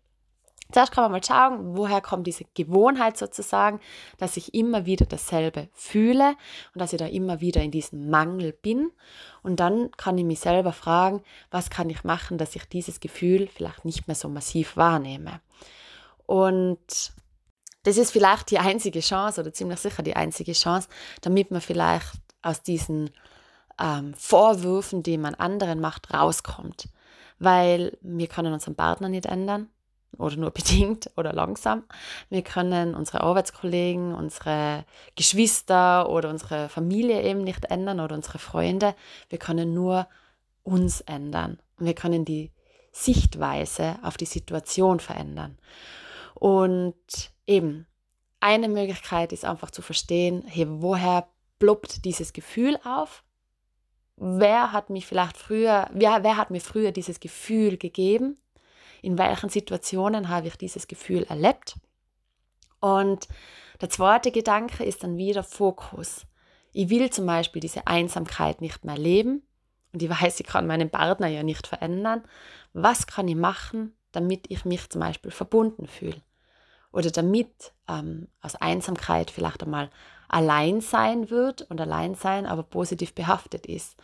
Zuerst 0.72 0.92
kann 0.92 1.04
man 1.04 1.12
mal 1.12 1.22
schauen, 1.22 1.76
woher 1.76 2.00
kommt 2.00 2.26
diese 2.26 2.44
Gewohnheit 2.54 3.18
sozusagen, 3.18 3.78
dass 4.16 4.38
ich 4.38 4.54
immer 4.54 4.86
wieder 4.86 5.04
dasselbe 5.04 5.68
fühle 5.74 6.30
und 6.74 6.80
dass 6.80 6.94
ich 6.94 6.98
da 6.98 7.06
immer 7.06 7.42
wieder 7.42 7.60
in 7.60 7.70
diesem 7.70 8.08
Mangel 8.08 8.52
bin. 8.54 8.90
Und 9.42 9.60
dann 9.60 9.90
kann 9.98 10.16
ich 10.16 10.24
mich 10.24 10.40
selber 10.40 10.72
fragen, 10.72 11.22
was 11.50 11.68
kann 11.68 11.90
ich 11.90 12.04
machen, 12.04 12.38
dass 12.38 12.56
ich 12.56 12.64
dieses 12.64 13.00
Gefühl 13.00 13.48
vielleicht 13.48 13.84
nicht 13.84 14.08
mehr 14.08 14.14
so 14.14 14.30
massiv 14.30 14.78
wahrnehme. 14.78 15.42
Und 16.24 17.12
das 17.82 17.98
ist 17.98 18.12
vielleicht 18.12 18.50
die 18.50 18.58
einzige 18.58 19.00
Chance 19.00 19.42
oder 19.42 19.52
ziemlich 19.52 19.78
sicher 19.78 20.02
die 20.02 20.16
einzige 20.16 20.52
Chance, 20.52 20.88
damit 21.20 21.50
man 21.50 21.60
vielleicht 21.60 22.14
aus 22.40 22.62
diesen 22.62 23.10
ähm, 23.80 24.14
Vorwürfen, 24.14 25.02
die 25.02 25.18
man 25.18 25.34
anderen 25.34 25.80
macht, 25.80 26.12
rauskommt. 26.12 26.88
Weil 27.38 27.98
wir 28.02 28.28
können 28.28 28.52
unseren 28.52 28.74
Partner 28.74 29.08
nicht 29.08 29.26
ändern 29.26 29.68
oder 30.18 30.36
nur 30.36 30.50
bedingt 30.52 31.10
oder 31.16 31.32
langsam. 31.32 31.84
Wir 32.28 32.42
können 32.42 32.94
unsere 32.94 33.22
Arbeitskollegen, 33.22 34.14
unsere 34.14 34.84
Geschwister 35.16 36.08
oder 36.08 36.30
unsere 36.30 36.68
Familie 36.68 37.22
eben 37.22 37.42
nicht 37.42 37.66
ändern 37.66 38.00
oder 38.00 38.14
unsere 38.14 38.38
Freunde. 38.38 38.94
Wir 39.28 39.38
können 39.38 39.74
nur 39.74 40.06
uns 40.62 41.00
ändern. 41.02 41.58
Und 41.78 41.86
wir 41.86 41.94
können 41.94 42.24
die 42.24 42.52
Sichtweise 42.92 43.98
auf 44.02 44.16
die 44.16 44.26
Situation 44.26 45.00
verändern. 45.00 45.58
Und 46.34 46.94
eben, 47.46 47.86
eine 48.40 48.68
Möglichkeit 48.68 49.32
ist 49.32 49.44
einfach 49.44 49.70
zu 49.70 49.82
verstehen, 49.82 50.44
hey, 50.46 50.66
woher 50.68 51.28
ploppt 51.58 52.04
dieses 52.04 52.32
Gefühl 52.32 52.78
auf? 52.84 53.22
Wer 54.16 54.72
hat 54.72 54.90
mich 54.90 55.06
vielleicht 55.06 55.36
früher, 55.36 55.88
wer, 55.92 56.22
wer 56.22 56.36
hat 56.36 56.50
mir 56.50 56.60
früher 56.60 56.92
dieses 56.92 57.20
Gefühl 57.20 57.76
gegeben? 57.76 58.38
In 59.00 59.18
welchen 59.18 59.48
Situationen 59.48 60.28
habe 60.28 60.48
ich 60.48 60.56
dieses 60.56 60.86
Gefühl 60.86 61.24
erlebt? 61.24 61.76
Und 62.80 63.28
der 63.80 63.90
zweite 63.90 64.30
Gedanke 64.30 64.84
ist 64.84 65.02
dann 65.02 65.16
wieder 65.16 65.42
Fokus. 65.42 66.26
Ich 66.72 66.88
will 66.88 67.10
zum 67.10 67.26
Beispiel 67.26 67.60
diese 67.60 67.86
Einsamkeit 67.86 68.60
nicht 68.60 68.84
mehr 68.84 68.96
leben 68.96 69.42
und 69.92 70.02
ich 70.02 70.08
weiß, 70.08 70.40
ich 70.40 70.46
kann 70.46 70.66
meinen 70.66 70.90
Partner 70.90 71.26
ja 71.26 71.42
nicht 71.42 71.66
verändern. 71.66 72.22
Was 72.72 73.06
kann 73.06 73.28
ich 73.28 73.36
machen, 73.36 73.94
damit 74.12 74.46
ich 74.50 74.64
mich 74.64 74.88
zum 74.88 75.00
Beispiel 75.00 75.30
verbunden 75.30 75.86
fühle? 75.86 76.22
Oder 76.92 77.10
damit 77.10 77.72
ähm, 77.88 78.28
aus 78.40 78.54
Einsamkeit 78.56 79.30
vielleicht 79.30 79.62
einmal 79.62 79.90
allein 80.32 80.80
sein 80.80 81.30
wird 81.30 81.62
und 81.62 81.80
allein 81.80 82.14
sein 82.14 82.46
aber 82.46 82.64
positiv 82.64 83.14
behaftet 83.14 83.66
ist. 83.66 83.96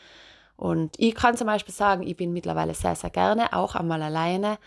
Und 0.56 0.96
ich 0.98 1.14
kann 1.14 1.36
zum 1.36 1.46
Beispiel 1.46 1.74
sagen, 1.74 2.02
ich 2.02 2.16
bin 2.16 2.32
mittlerweile 2.32 2.74
sehr, 2.74 2.96
sehr 2.96 3.10
gerne 3.10 3.52
auch 3.52 3.76
einmal 3.76 4.02
alleine, 4.02 4.58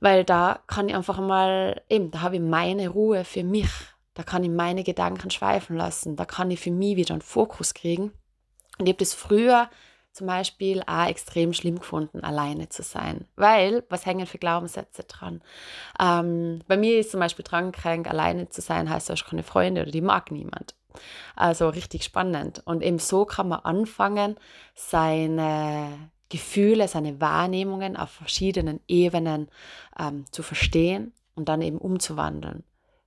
weil 0.00 0.24
da 0.24 0.58
kann 0.66 0.88
ich 0.88 0.96
einfach 0.96 1.20
mal, 1.20 1.80
eben, 1.88 2.10
da 2.10 2.22
habe 2.22 2.36
ich 2.36 2.42
meine 2.42 2.88
Ruhe 2.88 3.24
für 3.24 3.44
mich. 3.44 3.70
Da 4.14 4.24
kann 4.24 4.44
ich 4.44 4.50
meine 4.50 4.82
Gedanken 4.82 5.30
schweifen 5.30 5.76
lassen. 5.76 6.16
Da 6.16 6.24
kann 6.24 6.50
ich 6.50 6.60
für 6.60 6.72
mich 6.72 6.96
wieder 6.96 7.14
einen 7.14 7.22
Fokus 7.22 7.72
kriegen. 7.72 8.12
Und 8.78 8.86
ich 8.86 8.88
habe 8.88 8.98
das 8.98 9.14
früher 9.14 9.70
zum 10.12 10.26
Beispiel 10.26 10.82
auch 10.86 11.06
extrem 11.06 11.52
schlimm 11.54 11.78
gefunden, 11.78 12.22
alleine 12.22 12.68
zu 12.68 12.82
sein. 12.82 13.26
Weil, 13.36 13.84
was 13.88 14.04
hängen 14.04 14.26
für 14.26 14.38
Glaubenssätze 14.38 15.04
dran? 15.04 15.42
Ähm, 15.98 16.60
bei 16.68 16.76
mir 16.76 16.98
ist 16.98 17.12
zum 17.12 17.20
Beispiel 17.20 17.44
dran 17.44 17.72
krank, 17.72 18.08
alleine 18.08 18.48
zu 18.48 18.60
sein, 18.60 18.90
heißt, 18.90 19.08
du 19.08 19.12
hast 19.12 19.24
keine 19.24 19.42
Freunde 19.42 19.82
oder 19.82 19.90
die 19.90 20.02
mag 20.02 20.30
niemand. 20.30 20.74
Also 21.36 21.68
richtig 21.68 22.04
spannend. 22.04 22.62
Und 22.64 22.82
eben 22.82 22.98
so 22.98 23.24
kann 23.24 23.48
man 23.48 23.60
anfangen, 23.60 24.36
seine 24.74 26.10
Gefühle, 26.28 26.88
seine 26.88 27.20
Wahrnehmungen 27.20 27.96
auf 27.96 28.10
verschiedenen 28.10 28.80
Ebenen 28.88 29.48
ähm, 29.98 30.24
zu 30.30 30.42
verstehen 30.42 31.12
und 31.34 31.48
dann 31.48 31.62
eben 31.62 31.78
umzuwandeln. 31.78 32.64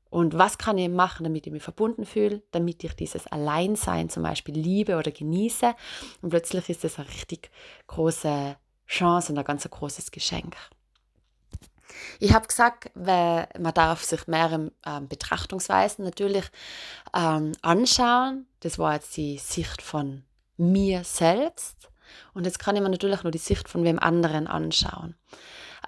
Und 0.09 0.37
was 0.37 0.57
kann 0.57 0.77
ich 0.77 0.87
machen, 0.87 1.23
damit 1.23 1.45
ich 1.45 1.51
mich 1.51 1.63
verbunden 1.63 2.05
fühle, 2.05 2.41
damit 2.51 2.83
ich 2.83 2.93
dieses 2.93 3.27
Alleinsein 3.27 4.09
zum 4.09 4.23
Beispiel 4.23 4.55
liebe 4.55 4.95
oder 4.95 5.11
genieße. 5.11 5.73
Und 6.21 6.29
plötzlich 6.29 6.69
ist 6.69 6.83
das 6.83 6.99
eine 6.99 7.09
richtig 7.09 7.49
große 7.87 8.55
Chance 8.87 9.33
und 9.33 9.39
ein 9.39 9.45
ganz 9.45 9.69
großes 9.69 10.11
Geschenk. 10.11 10.55
Ich 12.19 12.33
habe 12.33 12.47
gesagt, 12.47 12.91
man 12.95 13.73
darf 13.73 14.03
sich 14.03 14.27
mehrere 14.27 14.71
ähm, 14.85 15.07
Betrachtungsweisen 15.07 16.05
natürlich 16.05 16.45
ähm, 17.15 17.53
anschauen. 17.61 18.47
Das 18.61 18.79
war 18.79 18.93
jetzt 18.93 19.15
die 19.17 19.37
Sicht 19.37 19.81
von 19.81 20.23
mir 20.57 21.03
selbst. 21.03 21.89
Und 22.33 22.45
jetzt 22.45 22.59
kann 22.59 22.75
ich 22.75 22.81
mir 22.81 22.89
natürlich 22.89 23.23
nur 23.23 23.31
die 23.31 23.37
Sicht 23.37 23.67
von 23.67 23.83
wem 23.83 23.99
anderen 23.99 24.47
anschauen 24.47 25.15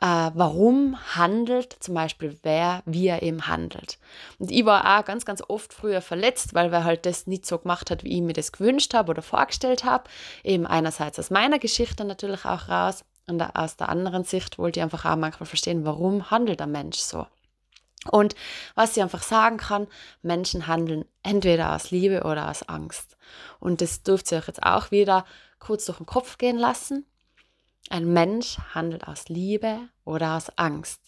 äh, 0.01 0.32
warum 0.34 0.98
handelt 1.16 1.75
zum 1.80 1.96
Beispiel 1.96 2.38
wer, 2.44 2.84
wie 2.86 3.08
er 3.08 3.24
eben 3.24 3.48
handelt. 3.48 3.98
Und 4.39 4.51
ich 4.51 4.66
war 4.66 5.00
auch 5.00 5.06
ganz, 5.06 5.25
ganz 5.25 5.42
oft 5.48 5.74
früher 5.74 6.01
verletzt, 6.01 6.54
weil 6.54 6.72
wer 6.72 6.84
halt 6.84 7.06
das 7.06 7.27
nicht 7.27 7.46
so 7.46 7.58
gemacht 7.58 7.89
hat, 7.92 8.04
wie 8.04 8.16
ich 8.16 8.22
mir 8.22 8.34
das 8.34 8.51
gewünscht 8.51 8.94
habe 8.94 9.12
oder 9.12 9.22
vorgestellt 9.22 9.84
habe. 9.84 10.06
Eben 10.44 10.66
einerseits 10.66 11.20
aus 11.20 11.30
meiner 11.30 11.60
Geschichte 11.60 12.06
natürlich 12.06 12.46
auch 12.46 12.70
raus 12.70 13.04
und 13.27 13.41
aus 13.41 13.75
der 13.75 13.89
anderen 13.89 14.24
Sicht 14.24 14.57
wollte 14.57 14.79
ich 14.79 14.84
einfach 14.84 15.05
auch 15.05 15.17
manchmal 15.17 15.48
verstehen, 15.48 15.86
warum 15.86 16.31
handelt 16.31 16.60
der 16.60 16.67
Mensch 16.67 16.98
so. 16.98 17.27
Und 18.10 18.36
was 18.75 18.96
ich 18.96 19.03
einfach 19.03 19.22
sagen 19.22 19.57
kann, 19.57 19.88
Menschen 20.22 20.67
handeln 20.67 21.03
entweder 21.24 21.75
aus 21.75 21.91
Liebe 21.91 22.24
oder 22.24 22.50
aus 22.50 22.63
Angst. 22.63 23.17
Und 23.60 23.81
das 23.81 24.03
dürft 24.03 24.31
ihr 24.31 24.38
euch 24.38 24.48
jetzt 24.48 24.63
auch 24.63 24.91
wieder 24.91 25.25
kurz 25.60 25.86
durch 25.86 25.98
den 25.98 26.05
Kopf 26.05 26.38
gehen 26.38 26.57
lassen. 26.57 27.05
Ein 27.89 28.12
Mensch 28.13 28.57
handelt 28.74 29.07
aus 29.07 29.27
Liebe 29.27 29.79
oder 30.05 30.38
aus 30.38 30.50
Angst. 30.57 31.01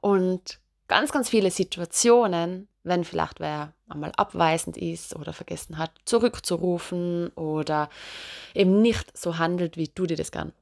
Und 0.00 0.60
ganz, 0.86 1.10
ganz 1.10 1.28
viele 1.28 1.50
Situationen, 1.50 2.68
wenn 2.84 3.04
vielleicht 3.04 3.40
wer 3.40 3.72
einmal 3.88 4.12
abweisend 4.16 4.76
ist 4.76 5.16
oder 5.16 5.32
vergessen 5.32 5.78
hat, 5.78 5.90
zurückzurufen 6.04 7.28
oder 7.30 7.90
eben 8.54 8.80
nicht 8.80 9.16
so 9.16 9.38
handelt, 9.38 9.76
wie 9.76 9.88
du 9.88 10.06
dir 10.06 10.16
das 10.16 10.30
gern 10.30 10.52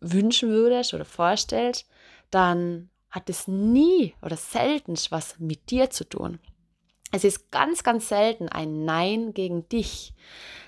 wünschen 0.00 0.50
würdest 0.50 0.94
oder 0.94 1.04
vorstellst, 1.04 1.86
dann 2.30 2.90
hat 3.10 3.30
es 3.30 3.48
nie 3.48 4.14
oder 4.22 4.36
selten 4.36 4.94
was 5.10 5.38
mit 5.38 5.70
dir 5.70 5.90
zu 5.90 6.08
tun. 6.08 6.38
Es 7.12 7.24
ist 7.24 7.50
ganz, 7.50 7.82
ganz 7.82 8.08
selten 8.08 8.48
ein 8.48 8.84
Nein 8.84 9.32
gegen 9.32 9.68
dich, 9.68 10.12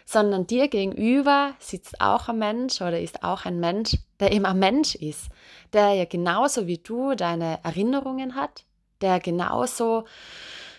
sondern 0.06 0.47
dir 0.47 0.68
gegenüber 0.68 1.54
sitzt 1.58 2.00
auch 2.00 2.28
ein 2.28 2.38
Mensch 2.38 2.80
oder 2.80 3.00
ist 3.00 3.23
auch 3.23 3.44
ein 3.44 3.61
Mensch, 3.61 3.97
der 4.20 4.32
eben 4.32 4.47
ein 4.47 4.58
Mensch 4.58 4.94
ist, 4.94 5.28
der 5.73 5.92
ja 5.94 6.04
genauso 6.04 6.66
wie 6.66 6.78
du 6.78 7.14
deine 7.14 7.62
Erinnerungen 7.64 8.35
hat, 8.35 8.64
der 9.00 9.20
genauso 9.20 10.04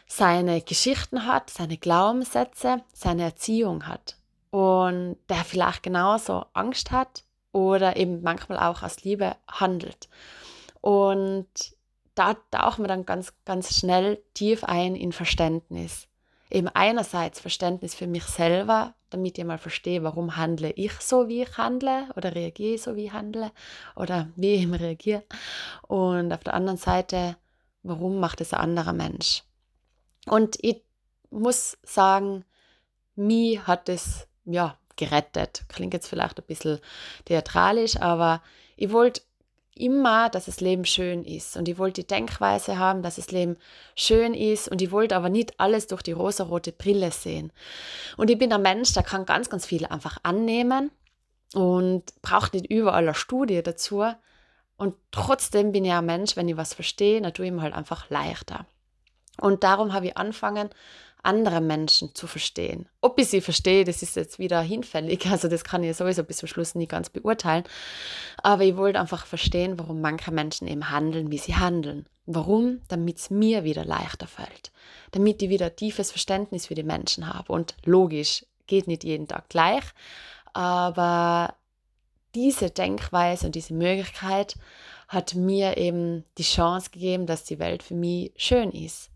seine 0.08 0.62
Geschichten 0.62 1.28
hat, 1.28 1.52
seine 1.52 1.78
Glaubenssätze, 1.78 2.82
seine 2.94 3.24
Erziehung 3.24 3.86
hat 3.86 4.18
und 4.50 5.18
der 5.30 5.44
vielleicht 5.44 5.84
genauso 5.84 6.46
Angst 6.54 6.90
hat 6.90 7.24
oder 7.52 7.98
eben 7.98 8.22
manchmal 8.22 8.60
auch 8.60 8.84
aus 8.84 9.04
Liebe 9.04 9.36
handelt. 9.48 10.10
Und 10.82 11.48
da 12.16 12.36
tauchen 12.52 12.84
wir 12.84 12.88
dann 12.88 13.06
ganz, 13.06 13.34
ganz 13.46 13.78
schnell 13.78 14.22
tief 14.34 14.64
ein 14.64 14.96
in 14.96 15.12
Verständnis. 15.12 16.08
Eben 16.52 16.68
einerseits 16.68 17.40
Verständnis 17.40 17.94
für 17.94 18.08
mich 18.08 18.24
selber, 18.24 18.96
damit 19.10 19.38
ich 19.38 19.46
mal 19.46 19.58
verstehe, 19.58 20.04
warum 20.04 20.36
handle 20.36 20.72
ich 20.72 20.94
so, 20.94 21.28
wie 21.28 21.44
ich 21.44 21.58
handle 21.58 22.10
oder 22.16 22.34
reagiere 22.34 22.78
so, 22.78 22.96
wie 22.96 23.06
ich 23.06 23.14
handle 23.14 23.52
oder 23.96 24.30
wie 24.36 24.56
ich 24.56 24.72
reagiere. 24.72 25.24
Und 25.88 26.34
auf 26.34 26.44
der 26.44 26.56
anderen 26.56 26.78
Seite, 26.78 27.38
warum 27.84 28.20
macht 28.20 28.42
es 28.42 28.54
ein 28.54 28.62
anderer 28.62 28.94
Mensch? 28.94 29.44
Und 30.26 30.58
ich 30.62 30.84
muss 31.30 31.78
sagen, 31.84 32.46
mich 33.16 33.66
hat 33.68 33.90
es 33.90 34.28
ja 34.46 34.79
gerettet. 35.00 35.64
Klingt 35.70 35.94
jetzt 35.94 36.08
vielleicht 36.08 36.38
ein 36.38 36.46
bisschen 36.46 36.80
theatralisch, 37.26 37.98
aber 38.00 38.44
ich 38.76 38.92
wollte 38.92 39.22
immer, 39.80 40.30
dass 40.30 40.46
das 40.46 40.60
Leben 40.60 40.86
schön 40.86 41.24
ist. 41.24 41.58
Und 41.58 41.68
ich 41.68 41.78
wollte 41.78 42.02
die 42.02 42.08
Denkweise 42.08 42.78
haben, 42.78 43.02
dass 43.02 43.16
das 43.16 43.32
Leben 43.32 43.58
schön 43.96 44.34
ist. 44.34 44.68
Und 44.68 44.82
ich 44.82 44.92
wollte 44.92 45.16
aber 45.16 45.30
nicht 45.30 45.60
alles 45.60 45.88
durch 45.88 46.02
die 46.02 46.12
rosarote 46.12 46.72
Brille 46.72 47.12
sehen. 47.12 47.52
Und 48.18 48.30
ich 48.30 48.38
bin 48.38 48.54
ein 48.54 48.62
Mensch, 48.62 48.94
der 48.94 49.04
kann 49.04 49.26
ganz, 49.26 49.50
ganz 49.50 49.66
viel 49.66 49.86
einfach 49.86 50.18
annehmen 50.24 50.92
und 51.54 52.04
braucht 52.22 52.54
nicht 52.54 52.70
überall 52.70 53.04
eine 53.04 53.16
Studie 53.16 53.64
dazu. 53.64 54.04
Und 54.78 54.96
trotzdem 55.12 55.72
bin 55.72 55.86
ich 55.86 55.94
ein 55.94 56.06
Mensch, 56.06 56.36
wenn 56.36 56.50
ich 56.50 56.58
was 56.58 56.74
verstehe, 56.74 57.22
dann 57.22 57.34
tue 57.34 57.46
ich 57.46 57.52
mir 57.52 57.62
halt 57.62 57.74
einfach 57.74 58.10
leichter. 58.10 58.66
Und 59.40 59.64
darum 59.64 59.94
habe 59.94 60.08
ich 60.08 60.18
angefangen, 60.18 60.70
andere 61.24 61.62
Menschen 61.62 62.16
zu 62.16 62.28
verstehen. 62.28 62.88
Ob 63.02 63.20
ich 63.20 63.28
sie 63.28 63.42
verstehe, 63.42 63.84
das 63.84 64.02
ist 64.02 64.16
jetzt 64.16 64.40
wieder 64.40 64.62
hinfällig. 64.62 65.26
Also 65.28 65.48
das 65.48 65.64
kann 65.64 65.84
ich 65.84 65.96
sowieso 65.96 66.24
bis 66.24 66.38
zum 66.38 66.48
Schluss 66.48 66.76
nie 66.76 66.88
ganz 66.88 67.10
beurteilen. 67.10 67.64
Aber 68.42 68.64
ich 68.64 68.78
wollte 68.78 69.00
einfach 69.00 69.26
verstehen, 69.26 69.78
warum 69.78 70.02
manche 70.02 70.32
Menschen 70.32 70.68
eben 70.68 70.90
handeln, 70.90 71.32
wie 71.32 71.38
sie 71.38 71.56
handeln. 71.56 72.08
Warum? 72.26 72.82
Damit 72.88 73.18
es 73.18 73.30
mir 73.30 73.64
wieder 73.64 73.84
leichter 73.86 74.28
fällt. 74.28 74.72
Damit 75.12 75.42
ich 75.42 75.50
wieder 75.50 75.76
tiefes 75.76 76.12
Verständnis 76.12 76.68
für 76.68 76.76
die 76.76 76.84
Menschen 76.84 77.34
habe. 77.34 77.52
Und 77.52 77.76
logisch, 77.86 78.46
geht 78.68 78.88
nicht 78.88 79.04
jeden 79.04 79.28
Tag 79.28 79.50
gleich. 79.50 79.84
Aber 80.54 81.56
diese 82.36 82.70
Denkweise 82.70 83.48
und 83.48 83.56
diese 83.56 83.74
Möglichkeit 83.74 84.56
hat 85.08 85.34
mir 85.34 85.78
eben 85.78 86.24
die 86.38 86.44
Chance 86.44 86.92
gegeben, 86.92 87.26
dass 87.26 87.44
die 87.44 87.60
Welt 87.60 87.84
für 87.84 87.96
mich 87.96 88.32
schön 88.38 88.72
ist. 88.72 89.10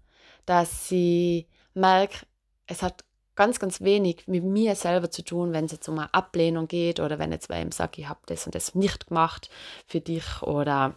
Dass 0.45 0.89
sie 0.89 1.47
merkt, 1.75 2.25
es 2.67 2.81
hat 2.81 3.03
ganz, 3.35 3.59
ganz 3.59 3.81
wenig 3.81 4.27
mit 4.27 4.43
mir 4.43 4.75
selber 4.75 5.09
zu 5.09 5.23
tun, 5.23 5.53
wenn 5.53 5.65
es 5.65 5.71
jetzt 5.71 5.87
um 5.89 5.99
eine 5.99 6.13
Ablehnung 6.13 6.67
geht 6.67 6.99
oder 6.99 7.19
wenn 7.19 7.31
jetzt 7.31 7.49
wer 7.49 7.61
ihm 7.61 7.71
sagt, 7.71 7.97
ich 7.97 8.07
habe 8.07 8.19
das 8.27 8.45
und 8.45 8.55
das 8.55 8.75
nicht 8.75 9.07
gemacht 9.07 9.49
für 9.87 10.01
dich 10.01 10.41
oder 10.41 10.95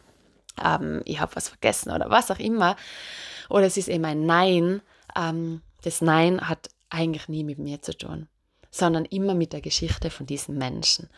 ähm, 0.62 1.02
ich 1.04 1.20
habe 1.20 1.34
was 1.34 1.48
vergessen 1.48 1.92
oder 1.92 2.10
was 2.10 2.30
auch 2.30 2.38
immer. 2.38 2.76
Oder 3.48 3.66
es 3.66 3.76
ist 3.76 3.88
eben 3.88 4.04
ein 4.04 4.26
Nein. 4.26 4.82
Ähm, 5.16 5.62
das 5.82 6.00
Nein 6.00 6.48
hat 6.48 6.68
eigentlich 6.90 7.28
nie 7.28 7.44
mit 7.44 7.58
mir 7.58 7.82
zu 7.82 7.96
tun, 7.96 8.28
sondern 8.76 9.04
immer 9.06 9.34
mit 9.34 9.52
der 9.52 9.60
Geschichte 9.60 10.10
von 10.10 10.26
diesen 10.26 10.58
Menschen. 10.58 11.08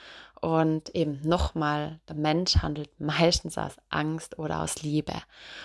Und 0.41 0.95
eben 0.95 1.21
nochmal, 1.25 1.99
der 2.09 2.15
Mensch 2.15 2.59
handelt 2.59 2.88
meistens 3.00 3.59
aus 3.59 3.73
Angst 3.91 4.38
oder 4.38 4.62
aus 4.62 4.83
Liebe. 4.83 5.15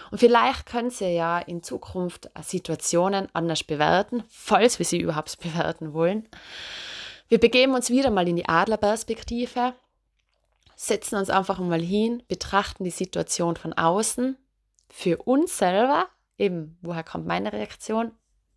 Und 0.10 0.18
vielleicht 0.18 0.66
können 0.66 0.90
Sie 0.90 1.14
ja 1.14 1.38
in 1.38 1.62
Zukunft 1.62 2.32
Situationen 2.42 3.28
anders 3.34 3.64
bewerten, 3.64 4.24
falls 4.30 4.80
wir 4.80 4.86
sie 4.86 5.00
überhaupt 5.00 5.38
bewerten 5.44 5.94
wollen. 5.94 6.28
Wir 7.28 7.40
begeben 7.40 7.76
uns 7.76 7.92
wieder 7.92 8.10
mal 8.10 8.28
in 8.28 8.36
die 8.36 8.50
Adlerperspektive, 8.50 9.74
setzen 10.76 11.18
uns 11.18 11.30
einfach 11.30 11.60
mal 11.60 11.82
hin, 11.82 12.24
betrachten 12.28 12.84
die 12.84 12.90
Situation 12.90 13.56
von 13.56 13.74
außen, 13.74 14.38
für 14.90 15.18
uns 15.18 15.58
selber, 15.58 16.08
eben 16.38 16.78
woher 16.82 17.04
kommt 17.04 17.28
meine 17.28 17.54
Reaktion 17.54 18.12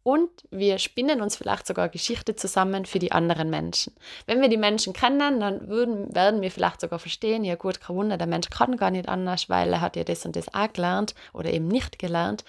und 0.07 0.31
wir 0.53 0.79
spinnen 0.79 1.21
uns 1.21 1.35
vielleicht 1.35 1.67
sogar 1.67 1.89
Geschichte 1.89 2.37
zusammen 2.37 2.87
für 2.87 3.01
die 3.01 3.11
anderen 3.11 3.51
Menschen. 3.51 3.93
Wenn 4.27 4.41
wir 4.41 4.49
die 4.49 4.57
Menschen 4.57 4.93
kennen, 4.93 5.41
dann 5.41 5.67
würden, 5.67 6.15
werden 6.15 6.43
wir 6.43 6.53
vielleicht 6.53 6.81
sogar 6.81 7.01
verstehen, 7.01 7.43
ja 7.43 7.57
gut, 7.57 7.81
kein 7.81 7.97
Wunder, 7.97 8.17
der 8.17 8.29
Mensch 8.29 8.49
kann 8.49 8.77
gar 8.77 8.93
nicht 8.93 9.09
anders, 9.09 9.49
weil 9.49 9.73
er 9.73 9.81
hat 9.81 9.97
ja 9.97 10.05
das 10.05 10.25
und 10.25 10.37
das 10.37 10.55
auch 10.55 10.73
gelernt 10.73 11.17
oder 11.33 11.51
eben 11.51 11.67
nicht 11.67 11.99
gelernt. 11.99 12.45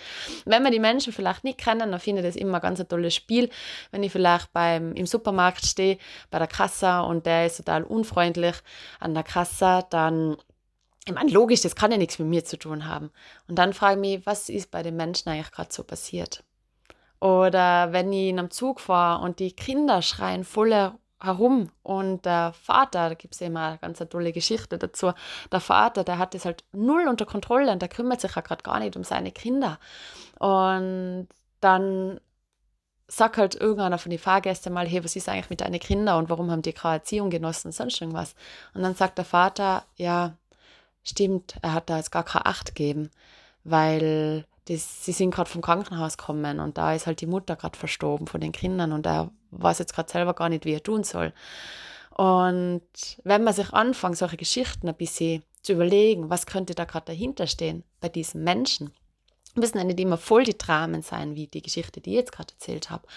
Wenn 0.46 0.64
wir 0.64 0.70
die 0.70 0.78
Menschen 0.78 1.12
vielleicht 1.12 1.44
nicht 1.44 1.58
kennen, 1.58 1.90
dann 1.90 2.00
finde 2.00 2.22
ich 2.22 2.28
das 2.28 2.36
immer 2.36 2.60
ganz 2.60 2.80
ein 2.80 2.90
tolles 2.90 3.16
Spiel. 3.16 3.50
Wenn 3.90 4.04
ich 4.04 4.12
vielleicht 4.12 4.54
beim, 4.54 4.94
im 4.94 5.08
Supermarkt 5.08 5.66
stehe, 5.66 5.98
bei 6.30 6.38
der 6.38 6.48
Kasse 6.48 7.02
und 7.02 7.26
der 7.26 7.48
ist 7.48 7.58
total 7.58 7.86
unfreundlich 7.86 8.58
an 9.00 9.16
der 9.16 9.24
Kasse, 9.24 9.84
dann 9.90 10.38
ich 11.08 11.14
meine, 11.14 11.32
logisch, 11.32 11.62
das 11.62 11.76
kann 11.76 11.90
ja 11.90 11.98
nichts 11.98 12.20
mit 12.20 12.28
mir 12.28 12.46
zu 12.46 12.58
tun 12.58 12.86
haben. 12.86 13.10
Und 13.48 13.56
dann 13.56 13.74
frage 13.74 13.96
ich 13.96 14.18
mich, 14.18 14.26
was 14.28 14.48
ist 14.48 14.70
bei 14.70 14.84
den 14.84 14.96
Menschen 14.96 15.30
eigentlich 15.30 15.52
gerade 15.52 15.74
so 15.74 15.84
passiert? 15.84 16.44
Oder 17.20 17.94
wenn 17.94 18.14
ich 18.14 18.30
in 18.30 18.40
einem 18.40 18.52
Zug 18.52 18.80
fahre 18.80 19.24
und 19.24 19.40
die 19.40 19.52
Kinder 19.54 20.02
schreien 20.02 20.44
voll 20.44 20.92
herum 21.20 21.72
und 21.82 22.26
der 22.26 22.54
Vater, 22.54 23.10
da 23.10 23.16
gibt 23.16 23.34
es 23.34 23.42
immer 23.42 23.70
eine 23.70 23.78
ganz 23.80 23.98
tolle 24.10 24.32
Geschichte 24.32 24.78
dazu, 24.78 25.14
der 25.52 25.60
Vater, 25.60 26.04
der 26.04 26.20
hat 26.20 26.36
das 26.36 26.46
halt 26.46 26.64
null 26.74 27.08
unter 27.08 27.26
Kontrolle 27.26 27.72
und 27.72 27.82
der 27.82 27.90
kümmert 27.90 28.22
sich 28.22 28.36
ja 28.36 28.42
gerade 28.42 28.62
gar 28.62 28.80
nicht 28.80 28.96
um 28.96 29.04
seine 29.04 29.32
Kinder. 29.32 29.80
Und 30.38 31.28
dann 31.60 32.20
sagt 33.08 33.38
halt 33.38 33.56
irgendeiner 33.56 33.98
von 33.98 34.10
den 34.10 34.20
Fahrgästen 34.20 34.74
mal, 34.74 34.88
hey, 34.88 35.04
was 35.04 35.16
ist 35.16 35.30
eigentlich 35.30 35.50
mit 35.50 35.62
deinen 35.62 35.80
Kindern 35.80 36.20
und 36.20 36.30
warum 36.30 36.52
haben 36.52 36.62
die 36.62 36.74
gerade 36.74 36.98
Erziehung 36.98 37.30
genossen, 37.30 37.72
sonst 37.72 38.02
irgendwas. 38.02 38.36
Und 38.74 38.84
dann 38.84 38.96
sagt 38.96 39.18
der 39.18 39.26
Vater, 39.26 39.86
ja, 39.96 40.36
stimmt, 41.04 41.56
er 41.62 41.74
hat 41.74 41.90
da 41.90 41.98
jetzt 41.98 42.12
gar 42.12 42.24
keine 42.24 42.46
Acht 42.46 42.76
gegeben, 42.76 43.10
weil 43.64 44.46
das, 44.68 45.06
sie 45.06 45.12
sind 45.12 45.32
gerade 45.32 45.50
vom 45.50 45.62
Krankenhaus 45.62 46.18
gekommen 46.18 46.60
und 46.60 46.78
da 46.78 46.94
ist 46.94 47.08
halt 47.08 47.22
die 47.22 47.28
Mutter 47.28 47.56
gerade 47.56 47.78
verstorben 47.78 48.28
von 48.28 48.42
den 48.42 48.52
Kindern 48.52 48.92
und 48.92 49.06
er 49.06 49.32
weiß 49.52 49.80
jetzt 49.80 49.94
gerade 49.94 50.12
selber 50.12 50.34
gar 50.34 50.50
nicht, 50.50 50.66
wie 50.66 50.74
er 50.74 50.84
tun 50.84 51.04
soll. 51.04 51.34
Und 52.12 52.82
wenn 53.24 53.44
man 53.44 53.54
sich 53.54 53.74
anfängt, 53.74 54.18
solche 54.18 54.38
Geschichten 54.38 54.90
ein 54.90 54.96
bisschen 54.96 55.44
zu 55.62 55.74
überlegen, 55.74 56.30
was 56.30 56.46
könnte 56.46 56.76
da 56.76 56.86
gerade 56.86 57.08
dahinter 57.08 57.48
stehen 57.48 57.84
bei 58.00 58.10
diesen 58.10 58.44
Menschen, 58.44 58.92
müssen 59.56 59.78
ja 59.78 59.84
nicht 59.84 60.00
immer 60.00 60.18
voll 60.18 60.44
die 60.44 60.58
Dramen 60.58 61.02
sein, 61.02 61.36
wie 61.36 61.48
die 61.48 61.62
Geschichte, 61.62 62.02
die 62.02 62.12
ich 62.12 62.16
jetzt 62.18 62.32
gerade 62.32 62.54
erzählt 62.54 62.90
habe. 62.90 63.08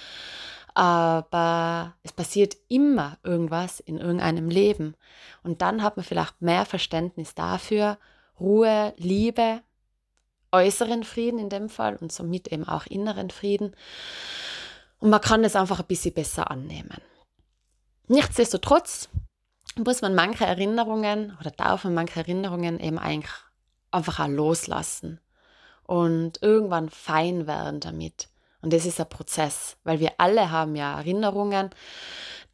Aber 0.74 1.94
es 2.02 2.12
passiert 2.12 2.56
immer 2.68 3.18
irgendwas 3.24 3.80
in 3.80 3.98
irgendeinem 3.98 4.48
Leben. 4.48 4.94
Und 5.42 5.62
dann 5.62 5.82
hat 5.82 5.96
man 5.96 6.04
vielleicht 6.04 6.40
mehr 6.40 6.64
Verständnis 6.64 7.34
dafür, 7.34 7.98
Ruhe, 8.38 8.94
Liebe 8.96 9.62
äußeren 10.52 11.04
Frieden 11.04 11.38
in 11.38 11.48
dem 11.48 11.68
Fall 11.68 11.96
und 11.96 12.12
somit 12.12 12.48
eben 12.48 12.68
auch 12.68 12.86
inneren 12.86 13.30
Frieden. 13.30 13.74
Und 14.98 15.10
man 15.10 15.20
kann 15.20 15.44
es 15.44 15.56
einfach 15.56 15.80
ein 15.80 15.86
bisschen 15.86 16.14
besser 16.14 16.50
annehmen. 16.50 16.98
Nichtsdestotrotz 18.08 19.08
muss 19.76 20.02
man 20.02 20.14
manche 20.14 20.44
Erinnerungen 20.44 21.36
oder 21.40 21.50
darf 21.50 21.84
man 21.84 21.94
manche 21.94 22.20
Erinnerungen 22.20 22.80
eben 22.80 22.98
eigentlich 22.98 23.32
einfach 23.90 24.20
auch 24.20 24.28
loslassen 24.28 25.20
und 25.84 26.42
irgendwann 26.42 26.88
fein 26.88 27.46
werden 27.46 27.80
damit. 27.80 28.28
Und 28.62 28.72
das 28.72 28.84
ist 28.84 29.00
ein 29.00 29.08
Prozess, 29.08 29.76
weil 29.84 30.00
wir 30.00 30.12
alle 30.18 30.50
haben 30.50 30.76
ja 30.76 30.98
Erinnerungen, 30.98 31.70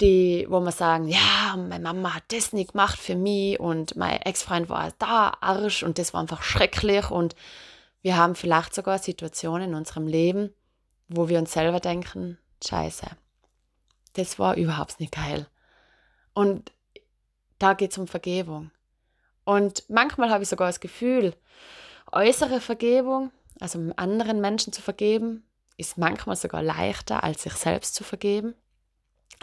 die, 0.00 0.46
wo 0.48 0.60
man 0.60 0.72
sagen, 0.72 1.08
ja, 1.08 1.56
meine 1.56 1.82
Mama 1.82 2.14
hat 2.14 2.24
das 2.28 2.52
nicht 2.52 2.72
gemacht 2.72 2.98
für 2.98 3.16
mich 3.16 3.58
und 3.58 3.96
mein 3.96 4.20
Ex-Freund 4.22 4.68
war 4.68 4.92
da 4.98 5.32
Arsch 5.40 5.82
und 5.82 5.98
das 5.98 6.12
war 6.12 6.20
einfach 6.20 6.42
schrecklich 6.42 7.10
und 7.10 7.34
wir 8.02 8.16
haben 8.16 8.34
vielleicht 8.34 8.74
sogar 8.74 8.98
Situationen 8.98 9.70
in 9.70 9.74
unserem 9.74 10.06
Leben, 10.06 10.54
wo 11.08 11.28
wir 11.28 11.38
uns 11.38 11.52
selber 11.52 11.80
denken, 11.80 12.38
scheiße, 12.64 13.06
das 14.14 14.38
war 14.38 14.56
überhaupt 14.56 15.00
nicht 15.00 15.12
geil. 15.12 15.46
Und 16.34 16.72
da 17.58 17.74
geht 17.74 17.92
es 17.92 17.98
um 17.98 18.06
Vergebung. 18.06 18.70
Und 19.44 19.84
manchmal 19.88 20.30
habe 20.30 20.42
ich 20.42 20.48
sogar 20.48 20.68
das 20.68 20.80
Gefühl, 20.80 21.34
äußere 22.12 22.60
Vergebung, 22.60 23.30
also 23.60 23.78
anderen 23.96 24.40
Menschen 24.40 24.72
zu 24.72 24.82
vergeben, 24.82 25.44
ist 25.76 25.98
manchmal 25.98 26.36
sogar 26.36 26.62
leichter, 26.62 27.22
als 27.22 27.42
sich 27.42 27.52
selbst 27.54 27.94
zu 27.94 28.04
vergeben. 28.04 28.54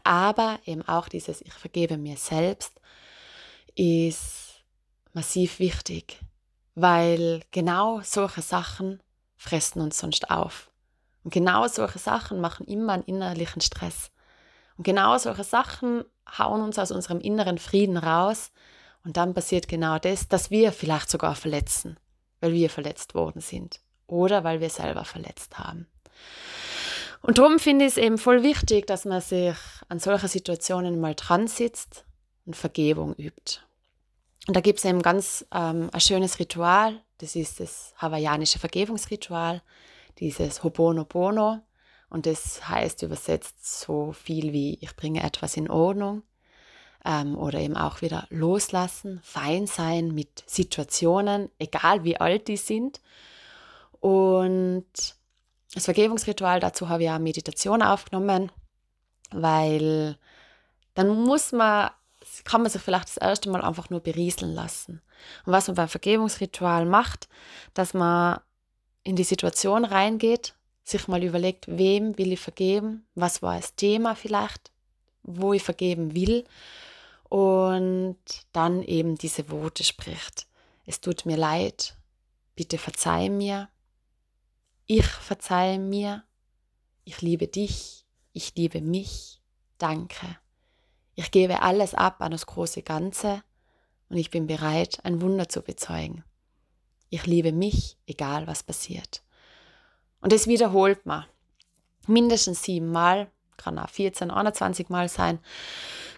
Aber 0.03 0.59
eben 0.65 0.81
auch 0.87 1.07
dieses 1.07 1.41
Ich 1.41 1.53
vergebe 1.53 1.97
mir 1.97 2.17
selbst 2.17 2.79
ist 3.75 4.63
massiv 5.13 5.59
wichtig 5.59 6.19
weil 6.75 7.41
genau 7.51 8.01
solche 8.01 8.41
Sachen 8.41 9.01
fressen 9.35 9.81
uns 9.81 9.97
sonst 9.97 10.29
auf. 10.29 10.71
Und 11.23 11.33
genau 11.33 11.67
solche 11.67 11.99
Sachen 11.99 12.41
machen 12.41 12.67
immer 12.67 12.93
einen 12.93 13.03
innerlichen 13.03 13.61
Stress. 13.61 14.11
Und 14.77 14.83
genau 14.83 15.17
solche 15.17 15.43
Sachen 15.43 16.03
hauen 16.37 16.61
uns 16.61 16.79
aus 16.79 16.91
unserem 16.91 17.19
inneren 17.19 17.57
Frieden 17.57 17.97
raus. 17.97 18.51
Und 19.03 19.17
dann 19.17 19.33
passiert 19.33 19.67
genau 19.67 19.99
das, 19.99 20.27
dass 20.27 20.49
wir 20.49 20.71
vielleicht 20.71 21.09
sogar 21.09 21.35
verletzen, 21.35 21.97
weil 22.39 22.53
wir 22.53 22.69
verletzt 22.69 23.15
worden 23.15 23.41
sind 23.41 23.79
oder 24.07 24.43
weil 24.43 24.59
wir 24.59 24.69
selber 24.69 25.05
verletzt 25.05 25.59
haben. 25.59 25.87
Und 27.21 27.37
darum 27.37 27.59
finde 27.59 27.85
ich 27.85 27.93
es 27.93 27.97
eben 27.97 28.17
voll 28.17 28.43
wichtig, 28.43 28.85
dass 28.85 29.05
man 29.05 29.21
sich 29.21 29.55
an 29.87 29.99
solchen 29.99 30.27
Situationen 30.27 30.99
mal 30.99 31.15
dran 31.15 31.47
sitzt 31.47 32.05
und 32.45 32.55
Vergebung 32.55 33.13
übt. 33.15 33.61
Und 34.47 34.55
da 34.55 34.61
gibt 34.61 34.79
es 34.79 34.85
eben 34.85 35.01
ganz 35.01 35.45
ähm, 35.53 35.89
ein 35.91 36.01
schönes 36.01 36.39
Ritual, 36.39 37.01
das 37.19 37.35
ist 37.35 37.61
das 37.61 37.93
hawaiianische 37.97 38.59
Vergebungsritual, 38.59 39.61
dieses 40.19 40.63
Hobonobono. 40.63 41.59
Und 42.09 42.25
das 42.25 42.67
heißt 42.67 43.01
übersetzt 43.03 43.79
so 43.79 44.11
viel 44.11 44.53
wie 44.53 44.77
ich 44.81 44.95
bringe 44.95 45.23
etwas 45.23 45.57
in 45.57 45.69
Ordnung 45.69 46.23
ähm, 47.05 47.37
oder 47.37 47.59
eben 47.59 47.77
auch 47.77 48.01
wieder 48.01 48.27
loslassen, 48.29 49.19
fein 49.23 49.65
sein 49.65 50.13
mit 50.13 50.43
Situationen, 50.45 51.49
egal 51.57 52.03
wie 52.03 52.17
alt 52.17 52.49
die 52.49 52.57
sind. 52.57 53.01
Und 53.99 54.85
das 55.73 55.85
Vergebungsritual, 55.85 56.59
dazu 56.59 56.89
habe 56.89 57.03
ich 57.03 57.09
auch 57.09 57.19
Meditation 57.19 57.81
aufgenommen, 57.81 58.51
weil 59.31 60.17
dann 60.93 61.07
muss 61.07 61.51
man 61.51 61.89
kann 62.43 62.61
man 62.61 62.71
sich 62.71 62.81
vielleicht 62.81 63.09
das 63.09 63.17
erste 63.17 63.49
Mal 63.49 63.61
einfach 63.61 63.89
nur 63.89 63.99
berieseln 63.99 64.53
lassen. 64.53 65.01
Und 65.45 65.53
was 65.53 65.67
man 65.67 65.75
beim 65.75 65.87
Vergebungsritual 65.87 66.85
macht, 66.85 67.27
dass 67.73 67.93
man 67.93 68.39
in 69.03 69.15
die 69.15 69.23
Situation 69.23 69.85
reingeht, 69.85 70.55
sich 70.83 71.07
mal 71.07 71.23
überlegt, 71.23 71.65
wem 71.67 72.17
will 72.17 72.33
ich 72.33 72.39
vergeben, 72.39 73.05
was 73.15 73.41
war 73.41 73.55
das 73.55 73.75
Thema 73.75 74.15
vielleicht, 74.15 74.71
wo 75.23 75.53
ich 75.53 75.63
vergeben 75.63 76.13
will 76.15 76.45
und 77.29 78.17
dann 78.51 78.83
eben 78.83 79.17
diese 79.17 79.49
Worte 79.49 79.83
spricht. 79.83 80.47
Es 80.85 80.99
tut 80.99 81.25
mir 81.25 81.37
leid, 81.37 81.95
bitte 82.55 82.77
verzeih 82.77 83.29
mir, 83.29 83.69
ich 84.85 85.05
verzeihe 85.05 85.79
mir, 85.79 86.23
ich 87.05 87.21
liebe 87.21 87.47
dich, 87.47 88.05
ich 88.33 88.53
liebe 88.55 88.81
mich, 88.81 89.41
danke. 89.77 90.37
Ich 91.15 91.31
gebe 91.31 91.61
alles 91.61 91.93
ab 91.93 92.17
an 92.19 92.31
das 92.31 92.45
große 92.45 92.81
Ganze 92.81 93.43
und 94.09 94.17
ich 94.17 94.31
bin 94.31 94.47
bereit, 94.47 94.99
ein 95.03 95.21
Wunder 95.21 95.49
zu 95.49 95.61
bezeugen. 95.61 96.23
Ich 97.09 97.25
liebe 97.25 97.51
mich, 97.51 97.97
egal 98.07 98.47
was 98.47 98.63
passiert. 98.63 99.21
Und 100.21 100.31
das 100.31 100.47
wiederholt 100.47 101.05
man 101.05 101.25
mindestens 102.07 102.63
siebenmal, 102.63 103.27
kann 103.57 103.79
auch 103.79 103.89
14, 103.89 104.31
21 104.31 104.89
Mal 104.89 105.09
sein. 105.09 105.39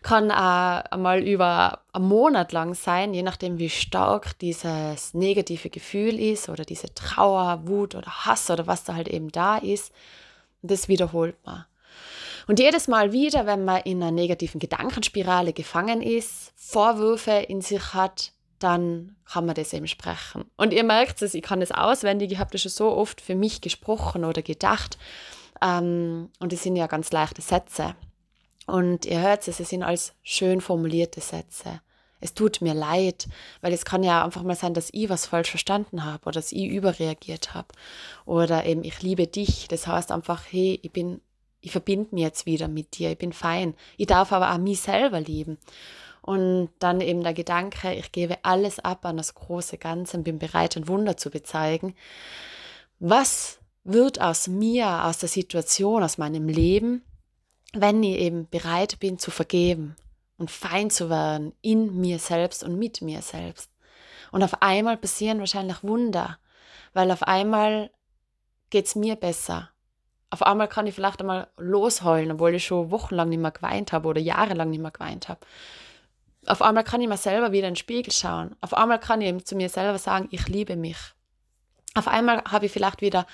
Kann 0.02 0.32
auch 0.32 0.84
einmal 0.92 1.24
über 1.24 1.82
einen 1.92 2.08
Monat 2.08 2.52
lang 2.52 2.76
sein, 2.76 3.14
je 3.14 3.24
nachdem, 3.24 3.58
wie 3.58 3.70
stark 3.70 4.38
dieses 4.40 5.14
negative 5.14 5.70
Gefühl 5.70 6.20
ist 6.20 6.48
oder 6.50 6.64
diese 6.64 6.94
Trauer, 6.94 7.68
Wut 7.68 7.96
oder 7.96 8.26
Hass 8.26 8.50
oder 8.50 8.68
was 8.68 8.84
da 8.84 8.96
halt 8.96 9.08
eben 9.08 9.32
da 9.32 9.58
ist. 9.58 9.92
Das 10.62 10.88
wiederholt 10.88 11.36
man. 11.46 11.66
Und 12.48 12.60
jedes 12.60 12.88
Mal 12.88 13.12
wieder, 13.12 13.46
wenn 13.46 13.66
man 13.66 13.82
in 13.82 14.02
einer 14.02 14.12
negativen 14.12 14.60
Gedankenspirale 14.60 15.54
gefangen 15.54 16.02
ist, 16.02 16.54
Vorwürfe 16.56 17.32
in 17.32 17.62
sich 17.62 17.94
hat, 17.94 18.32
dann 18.60 19.16
kann 19.26 19.46
man 19.46 19.56
das 19.56 19.74
eben 19.74 19.88
sprechen. 19.88 20.46
Und 20.56 20.74
ihr 20.74 20.84
merkt 20.84 21.22
es, 21.22 21.34
ich 21.34 21.42
kann 21.42 21.62
es 21.62 21.72
auswendig, 21.72 22.32
ich 22.32 22.40
habe 22.40 22.52
das 22.52 22.62
schon 22.62 22.72
so 22.72 22.96
oft 22.96 23.20
für 23.22 23.36
mich 23.36 23.62
gesprochen 23.62 24.24
oder 24.24 24.42
gedacht. 24.42 24.98
Ähm, 25.62 26.30
und 26.40 26.54
es 26.54 26.64
sind 26.64 26.76
ja 26.76 26.88
ganz 26.88 27.12
leichte 27.12 27.42
Sätze. 27.42 27.96
Und 28.68 29.06
ihr 29.06 29.22
hört 29.22 29.48
es, 29.48 29.60
es 29.60 29.70
sind 29.70 29.84
alles 29.84 30.14
schön 30.24 30.62
formulierte 30.62 31.22
Sätze. 31.22 31.82
Es 32.22 32.34
tut 32.34 32.62
mir 32.62 32.74
leid, 32.74 33.28
weil 33.62 33.74
es 33.74 33.86
kann 33.86 34.02
ja 34.02 34.24
einfach 34.24 34.42
mal 34.42 34.56
sein, 34.56 34.74
dass 34.74 34.90
ich 34.94 35.10
was 35.10 35.28
falsch 35.28 35.50
verstanden 35.50 36.06
habe 36.06 36.24
oder 36.24 36.34
dass 36.34 36.52
ich 36.52 36.66
überreagiert 36.66 37.54
habe. 37.54 37.68
Oder 38.26 38.66
eben, 38.66 38.84
ich 38.84 39.02
liebe 39.02 39.28
dich. 39.28 39.68
Das 39.68 39.86
heißt 39.86 40.12
einfach, 40.12 40.44
hey, 40.50 40.80
ich 40.82 40.92
bin, 40.92 41.22
ich 41.65 41.71
verbinde 41.71 42.13
mich 42.13 42.23
jetzt 42.23 42.45
wieder 42.45 42.67
mit 42.67 42.97
dir, 42.97 43.12
ich 43.12 43.17
bin 43.17 43.34
fein. 43.34 43.73
Ich 43.97 44.06
darf 44.06 44.32
aber 44.32 44.54
auch 44.54 44.60
mich 44.60 44.82
selber 44.82 45.19
lieben. 45.19 45.58
Und 46.21 46.69
dann 46.78 47.01
eben 47.01 47.23
der 47.23 47.34
Gedanke, 47.34 47.91
ich 47.93 48.12
gebe 48.12 48.38
alles 48.43 48.80
ab 48.80 49.04
an 49.04 49.17
das 49.17 49.34
große 49.34 49.80
Ganze 49.80 50.17
und 50.17 50.23
bin 50.23 50.38
bereit, 50.38 50.78
ein 50.78 50.88
Wunder 50.88 51.17
zu 51.17 51.32
bezeigen. 51.32 51.95
Was 52.99 53.60
wird 53.84 54.21
aus 54.21 54.47
mir, 54.47 55.06
aus 55.06 55.17
der 55.17 55.30
Situation, 55.30 56.04
aus 56.04 56.19
meinem 56.19 56.47
Leben, 56.47 57.04
wenn 57.73 58.04
ich 58.04 58.19
eben 58.19 58.47
bereit 58.47 58.99
bin 58.99 59.17
zu 59.17 59.32
vergeben 59.32 59.95
und 60.38 60.51
fein 60.51 60.91
zu 60.91 61.10
werden 61.10 61.54
in 61.62 61.99
mir 61.99 62.19
selbst 62.19 62.63
und 62.63 62.78
mit 62.78 63.01
mir 63.01 63.23
selbst. 63.23 63.71
Und 64.32 64.43
auf 64.43 64.62
einmal 64.62 64.97
passieren 64.97 65.39
wahrscheinlich 65.39 65.84
Wunder, 65.84 66.38
weil 66.93 67.10
auf 67.10 67.23
einmal 67.23 67.89
geht 68.69 68.86
es 68.86 68.95
mir 68.95 69.15
besser. 69.15 69.71
Auf 70.36 70.41
einmal 70.41 70.67
kann 70.67 70.86
ich 70.86 70.93
vielleicht 70.93 71.21
einmal 71.21 71.48
losheulen, 71.56 72.34
obwohl 72.34 72.56
ich 72.56 72.65
schon 72.65 72.91
wochenlang 72.91 73.30
nicht 73.30 73.39
mehr 73.39 73.52
geweint 73.52 73.93
habe 73.93 74.10
oder 74.10 74.19
jahrelang 74.19 74.69
nicht 74.69 74.82
mehr 74.82 74.91
geweint 74.91 75.30
habe. 75.30 75.39
Auf 76.45 76.62
einmal 76.62 76.84
kann 76.84 77.00
ich 77.00 77.08
mir 77.08 77.15
selber 77.15 77.54
wieder 77.54 77.69
in 77.69 77.71
den 77.71 77.78
Spiegel 77.78 78.12
schauen. 78.12 78.54
Auf 78.60 78.74
einmal 78.74 79.00
kann 79.00 79.21
ich 79.21 79.45
zu 79.45 79.56
mir 79.56 79.69
selber 79.69 79.98
sagen, 79.98 80.28
ich 80.32 80.50
liebe 80.50 80.76
mich. 80.76 80.98
Auf 81.93 82.10
einmal 82.10 82.43
habe 82.43 82.65
ich 82.65 82.74
vielleicht 82.74 83.00
wieder 83.00 83.26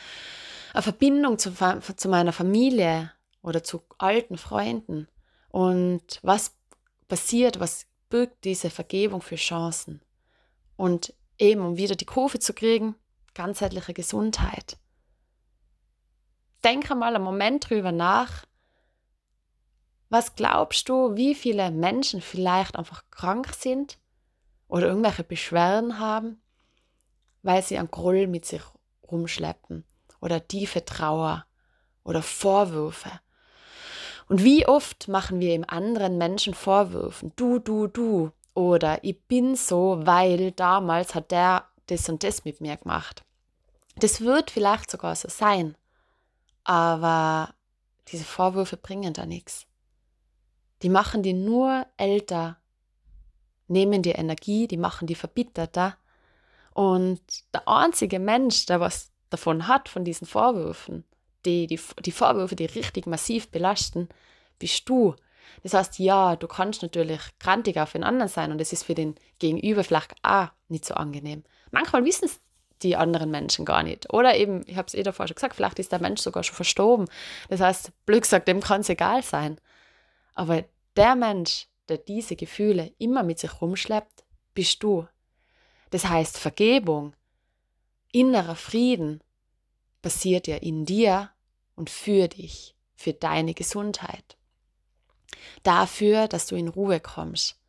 eine 0.76 0.84
Verbindung 0.84 1.40
zu, 1.40 1.52
zu 1.56 2.08
meiner 2.08 2.34
Familie 2.34 3.12
oder 3.42 3.64
zu 3.64 3.82
alten 3.98 4.38
Freunden. 4.38 5.08
Und 5.50 6.20
was 6.22 6.54
passiert, 7.08 7.60
was 7.60 7.88
birgt 8.12 8.44
diese 8.44 8.70
Vergebung 8.70 9.24
für 9.24 9.38
Chancen? 9.38 10.04
Und 10.78 11.16
eben, 11.40 11.62
um 11.62 11.78
wieder 11.78 11.96
die 11.96 12.06
Kurve 12.06 12.38
zu 12.38 12.54
kriegen, 12.54 12.94
ganzheitliche 13.34 13.96
Gesundheit. 13.96 14.78
Denke 16.64 16.96
mal 16.96 17.16
einen 17.16 17.24
Moment 17.24 17.70
drüber 17.70 17.92
nach, 17.92 18.46
was 20.10 20.36
glaubst 20.36 20.90
du, 20.90 21.16
wie 21.16 21.34
viele 21.34 21.72
Menschen 21.72 22.22
vielleicht 22.22 22.76
einfach 22.76 23.04
krank 23.12 23.54
sind 23.58 23.98
oder 24.68 24.88
irgendwelche 24.88 25.24
Beschwerden 25.24 26.00
haben, 26.00 26.42
weil 27.44 27.64
sie 27.64 27.78
einen 27.78 27.90
Groll 27.90 28.28
mit 28.28 28.46
sich 28.46 28.62
rumschleppen 29.10 29.86
oder 30.20 30.46
tiefe 30.46 30.84
Trauer 30.84 31.46
oder 32.04 32.22
Vorwürfe? 32.22 33.22
Und 34.28 34.44
wie 34.44 34.68
oft 34.68 35.08
machen 35.08 35.40
wir 35.40 35.56
im 35.56 35.66
anderen 35.68 36.18
Menschen 36.18 36.54
Vorwürfen? 36.54 37.34
Du, 37.36 37.60
du, 37.60 37.88
du. 37.88 38.32
Oder 38.54 39.04
ich 39.04 39.22
bin 39.24 39.56
so, 39.56 40.00
weil 40.04 40.52
damals 40.52 41.16
hat 41.16 41.32
der 41.32 41.66
das 41.88 42.08
und 42.10 42.24
das 42.24 42.46
mit 42.46 42.62
mir 42.62 42.78
gemacht. 42.78 43.24
Das 43.98 44.22
wird 44.22 44.52
vielleicht 44.52 44.92
sogar 44.92 45.16
so 45.16 45.30
sein, 45.30 45.76
aber 46.64 47.54
diese 48.08 48.24
Vorwürfe 48.24 48.78
bringen 48.78 49.14
da 49.14 49.26
nichts 49.26 49.68
die 50.82 50.90
machen 50.90 51.24
die 51.24 51.34
nur 51.34 51.86
älter, 51.98 52.58
nehmen 53.68 54.02
die 54.02 54.12
Energie, 54.12 54.68
die 54.68 54.78
machen 54.78 55.08
die 55.08 55.16
verbitterter. 55.16 55.98
Und 56.74 57.22
der 57.54 57.68
einzige 57.68 58.20
Mensch, 58.20 58.66
der 58.66 58.80
was 58.80 59.12
davon 59.30 59.68
hat, 59.68 59.90
von 59.90 60.04
diesen 60.04 60.28
Vorwürfen, 60.28 61.06
die, 61.46 61.68
die, 61.68 61.80
die 62.04 62.12
Vorwürfe, 62.12 62.56
die 62.56 62.66
richtig 62.66 63.06
massiv 63.06 63.50
belasten, 63.50 64.10
bist 64.60 64.88
du. 64.90 65.16
Das 65.64 65.74
heißt, 65.74 66.00
ja, 66.00 66.36
du 66.36 66.48
kannst 66.48 66.82
natürlich 66.82 67.22
grantig 67.40 67.78
auf 67.78 67.92
den 67.92 68.04
anderen 68.04 68.30
sein 68.30 68.52
und 68.52 68.62
es 68.62 68.74
ist 68.74 68.84
für 68.84 68.96
den 68.96 69.16
Gegenüber 69.40 69.84
vielleicht 69.84 70.16
auch 70.24 70.48
nicht 70.70 70.86
so 70.86 70.94
angenehm. 70.94 71.44
Manchmal 71.72 72.06
wissen 72.06 72.26
es 72.26 72.40
die 72.84 72.96
anderen 72.96 73.32
Menschen 73.32 73.66
gar 73.66 73.84
nicht. 73.84 74.14
Oder 74.14 74.36
eben, 74.36 74.64
ich 74.68 74.78
habe 74.78 74.88
es 74.88 74.94
eh 74.94 75.04
davor 75.04 75.28
schon 75.28 75.36
gesagt, 75.36 75.56
vielleicht 75.56 75.80
ist 75.80 75.92
der 75.92 76.02
Mensch 76.02 76.22
sogar 76.22 76.44
schon 76.44 76.56
verstorben. 76.56 77.08
Das 77.50 77.60
heißt, 77.60 77.92
Glück 78.06 78.26
sagt, 78.26 78.48
dem 78.48 78.62
kann 78.62 78.82
es 78.82 78.90
egal 78.90 79.24
sein. 79.24 79.60
Aber 80.34 80.64
der 80.96 81.16
Mensch, 81.16 81.68
der 81.90 81.98
diese 81.98 82.36
Gefühle 82.36 82.94
immer 82.98 83.24
mit 83.24 83.40
sich 83.40 83.62
rumschleppt, 83.62 84.24
bist 84.54 84.82
du. 84.84 85.08
Das 85.90 86.08
heißt, 86.08 86.38
Vergebung, 86.38 87.14
innerer 88.12 88.56
Frieden 88.56 89.22
passiert 90.02 90.48
ja 90.48 90.58
in 90.58 90.86
dir 90.86 91.30
und 91.76 91.90
für 91.90 92.28
dich, 92.28 92.76
für 92.96 93.14
deine 93.14 93.54
Gesundheit. 93.54 94.38
Dafür, 95.64 96.28
dass 96.28 96.48
du 96.48 96.56
in 96.56 96.68
Ruhe 96.68 97.00
kommst, 97.00 97.60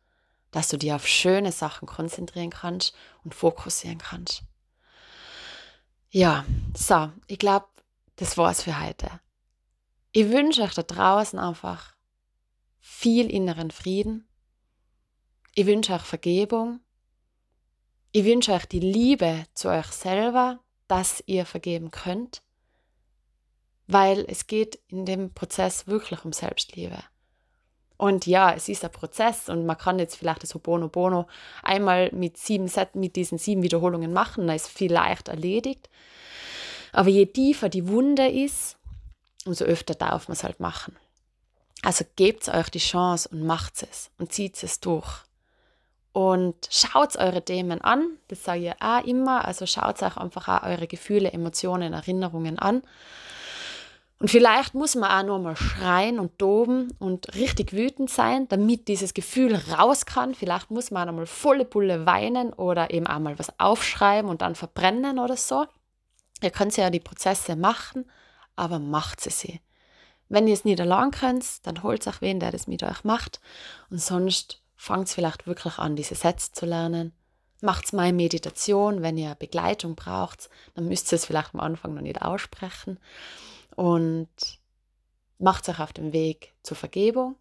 dass 0.51 0.69
du 0.69 0.77
dir 0.77 0.95
auf 0.95 1.07
schöne 1.07 1.51
Sachen 1.51 1.87
konzentrieren 1.87 2.49
kannst 2.49 2.95
und 3.23 3.33
fokussieren 3.33 3.97
kannst. 3.97 4.43
Ja, 6.15 6.45
so, 6.77 7.11
ich 7.25 7.39
glaube, 7.39 7.65
das 8.17 8.37
war's 8.37 8.61
für 8.61 8.79
heute. 8.79 9.09
Ich 10.11 10.29
wünsche 10.29 10.61
euch 10.61 10.75
da 10.75 10.83
draußen 10.83 11.39
einfach 11.39 11.95
viel 12.79 13.31
inneren 13.31 13.71
Frieden. 13.71 14.27
Ich 15.55 15.65
wünsche 15.65 15.91
euch 15.91 16.03
Vergebung. 16.03 16.81
Ich 18.11 18.25
wünsche 18.25 18.53
euch 18.53 18.67
die 18.67 18.79
Liebe 18.79 19.47
zu 19.55 19.69
euch 19.69 19.87
selber, 19.87 20.59
dass 20.87 21.23
ihr 21.25 21.47
vergeben 21.47 21.89
könnt, 21.89 22.43
weil 23.87 24.23
es 24.27 24.45
geht 24.45 24.75
in 24.89 25.07
dem 25.07 25.33
Prozess 25.33 25.87
wirklich 25.87 26.23
um 26.23 26.31
Selbstliebe. 26.31 27.03
Und 28.03 28.25
ja, 28.25 28.51
es 28.51 28.67
ist 28.67 28.83
ein 28.83 28.91
Prozess 28.91 29.47
und 29.47 29.65
man 29.65 29.77
kann 29.77 29.97
jetzt 29.97 30.17
vielleicht 30.17 30.43
das 30.43 30.53
Hobono 30.53 30.89
Bono 30.89 31.25
einmal 31.63 32.09
mit, 32.11 32.35
sieben 32.35 32.67
Set, 32.67 32.95
mit 32.95 33.15
diesen 33.15 33.37
sieben 33.37 33.63
Wiederholungen 33.63 34.11
machen, 34.11 34.45
dann 34.45 34.57
ist 34.57 34.67
viel 34.67 34.91
leicht 34.91 35.29
erledigt. 35.29 35.89
Aber 36.91 37.07
je 37.07 37.27
tiefer 37.27 37.69
die 37.69 37.87
Wunde 37.87 38.27
ist, 38.27 38.75
umso 39.45 39.63
öfter 39.63 39.93
darf 39.93 40.27
man 40.27 40.33
es 40.33 40.43
halt 40.43 40.59
machen. 40.59 40.97
Also 41.81 42.03
gebt 42.17 42.49
euch 42.49 42.69
die 42.71 42.79
Chance 42.79 43.29
und 43.31 43.45
macht 43.45 43.81
es 43.83 44.11
und 44.17 44.33
zieht 44.33 44.61
es 44.61 44.81
durch. 44.81 45.21
Und 46.11 46.55
schaut 46.69 47.15
eure 47.15 47.45
Themen 47.45 47.79
an, 47.79 48.17
das 48.27 48.43
sage 48.43 48.67
ich 48.67 48.81
auch 48.81 49.05
immer, 49.05 49.45
also 49.45 49.65
schaut 49.65 50.03
euch 50.03 50.17
einfach 50.17 50.49
auch 50.49 50.67
eure 50.67 50.87
Gefühle, 50.87 51.31
Emotionen, 51.31 51.93
Erinnerungen 51.93 52.59
an. 52.59 52.83
Und 54.23 54.29
vielleicht 54.29 54.73
muss 54.73 54.95
man 54.95 55.11
auch 55.11 55.27
nur 55.27 55.39
mal 55.39 55.57
schreien 55.57 56.17
und 56.17 56.39
toben 56.39 56.93
und 56.97 57.35
richtig 57.35 57.73
wütend 57.73 58.09
sein, 58.09 58.47
damit 58.47 58.87
dieses 58.87 59.13
Gefühl 59.13 59.53
raus 59.53 60.05
kann. 60.05 60.33
Vielleicht 60.33 60.71
muss 60.71 60.91
man 60.91 61.09
einmal 61.09 61.25
volle 61.25 61.65
Bulle 61.65 62.05
weinen 62.05 62.53
oder 62.53 62.91
eben 62.91 63.05
einmal 63.05 63.37
was 63.37 63.59
aufschreiben 63.59 64.31
und 64.31 64.41
dann 64.41 64.55
verbrennen 64.55 65.19
oder 65.19 65.35
so. 65.35 65.65
Ihr 66.41 66.51
könnt 66.51 66.77
ja 66.77 66.89
die 66.89 67.01
Prozesse 67.01 67.57
machen, 67.57 68.09
aber 68.55 68.79
macht 68.79 69.19
sie 69.19 69.29
sie. 69.29 69.59
Wenn 70.29 70.47
ihr 70.47 70.53
es 70.53 70.63
nicht 70.63 70.79
allein 70.79 71.11
könnt, 71.11 71.67
dann 71.67 71.83
holt 71.83 72.07
euch 72.07 72.21
wen, 72.21 72.39
der 72.39 72.51
das 72.51 72.65
mit 72.65 72.81
euch 72.81 73.03
macht. 73.03 73.41
Und 73.89 73.99
sonst 73.99 74.61
fangt 74.77 75.09
vielleicht 75.09 75.47
wirklich 75.47 75.79
an, 75.79 75.97
diese 75.97 76.15
Sätze 76.15 76.53
zu 76.53 76.65
lernen. 76.65 77.11
Macht 77.59 77.91
mal 77.91 78.13
Meditation, 78.13 79.01
wenn 79.01 79.17
ihr 79.17 79.35
Begleitung 79.35 79.95
braucht, 79.95 80.49
dann 80.75 80.87
müsst 80.87 81.11
ihr 81.11 81.17
es 81.17 81.25
vielleicht 81.25 81.53
am 81.53 81.59
Anfang 81.59 81.93
noch 81.93 82.01
nicht 82.01 82.21
aussprechen. 82.21 82.99
Und 83.75 84.27
macht 85.39 85.67
euch 85.69 85.79
auf 85.79 85.93
den 85.93 86.13
Weg 86.13 86.53
zur 86.63 86.77
Vergebung 86.77 87.35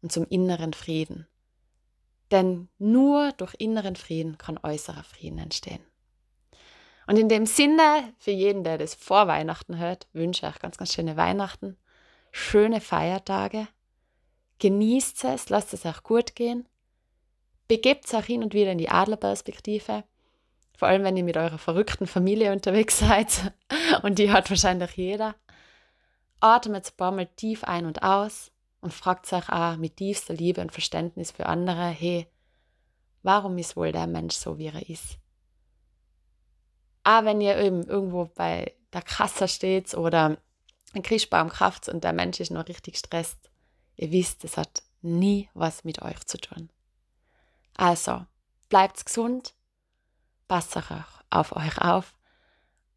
und 0.00 0.12
zum 0.12 0.26
inneren 0.28 0.72
Frieden. 0.72 1.26
Denn 2.30 2.68
nur 2.78 3.32
durch 3.32 3.54
inneren 3.58 3.96
Frieden 3.96 4.38
kann 4.38 4.58
äußerer 4.62 5.04
Frieden 5.04 5.38
entstehen. 5.38 5.84
Und 7.06 7.18
in 7.18 7.28
dem 7.28 7.46
Sinne, 7.46 8.14
für 8.18 8.30
jeden, 8.30 8.64
der 8.64 8.78
das 8.78 8.94
vor 8.94 9.26
Weihnachten 9.26 9.76
hört, 9.76 10.06
wünsche 10.12 10.46
ich 10.46 10.52
euch 10.54 10.60
ganz, 10.60 10.78
ganz 10.78 10.94
schöne 10.94 11.16
Weihnachten 11.16 11.76
schöne 12.32 12.80
Feiertage. 12.80 13.68
Genießt 14.58 15.24
es, 15.24 15.50
lasst 15.50 15.72
es 15.74 15.84
euch 15.84 16.02
gut 16.02 16.34
gehen. 16.34 16.66
Begebt 17.68 18.06
es 18.06 18.14
auch 18.14 18.24
hin 18.24 18.42
und 18.42 18.54
wieder 18.54 18.72
in 18.72 18.78
die 18.78 18.88
Adlerperspektive. 18.88 20.04
Vor 20.76 20.88
allem, 20.88 21.04
wenn 21.04 21.16
ihr 21.16 21.24
mit 21.24 21.36
eurer 21.36 21.58
verrückten 21.58 22.06
Familie 22.06 22.52
unterwegs 22.52 22.98
seid. 22.98 23.52
Und 24.02 24.18
die 24.18 24.32
hat 24.32 24.50
wahrscheinlich 24.50 24.96
jeder. 24.96 25.34
Atmet 26.40 26.86
ein 26.86 26.96
paar 26.96 27.12
Mal 27.12 27.26
tief 27.26 27.62
ein 27.62 27.86
und 27.86 28.02
aus 28.02 28.50
und 28.80 28.92
fragt 28.92 29.26
sich 29.26 29.48
auch 29.48 29.76
mit 29.76 29.96
tiefster 29.96 30.34
Liebe 30.34 30.60
und 30.60 30.72
Verständnis 30.72 31.30
für 31.30 31.46
andere, 31.46 31.86
hey, 31.86 32.26
warum 33.22 33.56
ist 33.58 33.76
wohl 33.76 33.92
der 33.92 34.08
Mensch 34.08 34.34
so, 34.34 34.58
wie 34.58 34.66
er 34.66 34.88
ist? 34.90 35.18
Ah, 37.04 37.24
wenn 37.24 37.40
ihr 37.40 37.56
eben 37.58 37.84
irgendwo 37.84 38.24
bei 38.34 38.74
der 38.92 39.02
Kasse 39.02 39.46
steht 39.46 39.94
oder 39.94 40.36
ein 40.94 41.02
Krischbaum 41.02 41.48
kraft 41.48 41.88
und 41.88 42.04
der 42.04 42.12
Mensch 42.12 42.40
ist 42.40 42.50
noch 42.50 42.66
richtig 42.66 42.98
stresst, 42.98 43.50
ihr 43.96 44.10
wisst, 44.10 44.44
es 44.44 44.56
hat 44.56 44.82
nie 45.00 45.48
was 45.54 45.84
mit 45.84 46.02
euch 46.02 46.24
zu 46.26 46.38
tun. 46.38 46.70
Also, 47.76 48.26
bleibt 48.68 49.04
gesund, 49.04 49.54
passt 50.52 50.76
auf 51.30 51.56
euch 51.56 51.80
auf 51.80 52.12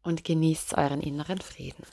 und 0.02 0.24
genießt 0.24 0.76
euren 0.76 1.00
inneren 1.00 1.38
Frieden. 1.38 1.86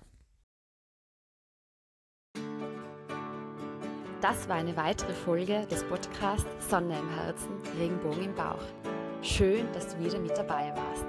Das 4.19 4.49
war 4.49 4.57
eine 4.57 4.75
weitere 4.75 5.13
Folge 5.13 5.65
des 5.67 5.85
Podcasts 5.85 6.69
Sonne 6.69 6.99
im 6.99 7.09
Herzen, 7.11 7.61
Regenbogen 7.79 8.25
im 8.25 8.35
Bauch. 8.35 8.59
Schön, 9.21 9.71
dass 9.71 9.87
du 9.87 10.03
wieder 10.03 10.19
mit 10.19 10.37
dabei 10.37 10.73
warst. 10.75 11.05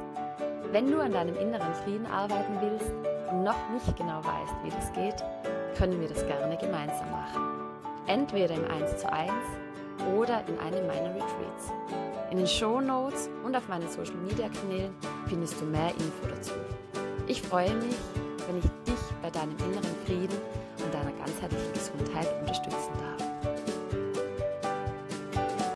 Wenn 0.70 0.88
du 0.88 1.00
an 1.00 1.10
deinem 1.10 1.34
inneren 1.34 1.74
Frieden 1.82 2.06
arbeiten 2.06 2.60
willst 2.60 2.92
und 3.32 3.42
noch 3.42 3.70
nicht 3.70 3.96
genau 3.96 4.24
weißt, 4.24 4.54
wie 4.62 4.70
das 4.70 4.92
geht, 4.92 5.16
können 5.76 6.00
wir 6.00 6.08
das 6.08 6.24
gerne 6.28 6.56
gemeinsam 6.56 7.10
machen. 7.10 7.42
Entweder 8.06 8.54
im 8.54 8.70
1 8.70 8.98
zu 8.98 9.12
1 9.12 9.32
oder 10.16 10.46
in 10.46 10.56
einem 10.60 10.86
meiner 10.86 11.12
Retreats. 11.12 11.72
In 12.30 12.38
den 12.38 12.46
Show 12.46 12.80
Notes 12.80 13.28
und 13.44 13.54
auf 13.54 13.68
meinen 13.68 13.88
Social 13.88 14.16
Media 14.16 14.48
Kanälen 14.48 14.94
findest 15.28 15.60
du 15.60 15.64
mehr 15.66 15.90
Info 15.90 16.26
dazu. 16.28 16.52
Ich 17.26 17.42
freue 17.42 17.72
mich, 17.74 17.96
wenn 18.46 18.58
ich 18.58 18.64
dich 18.87 19.00
bei 19.22 19.30
deinem 19.30 19.56
inneren 19.58 19.94
Frieden 20.04 20.37
und 20.82 20.92
deiner 20.92 21.12
ganzheitlichen 21.12 21.72
Gesundheit 21.72 22.28
unterstützen 22.40 22.92
darf. 22.98 23.03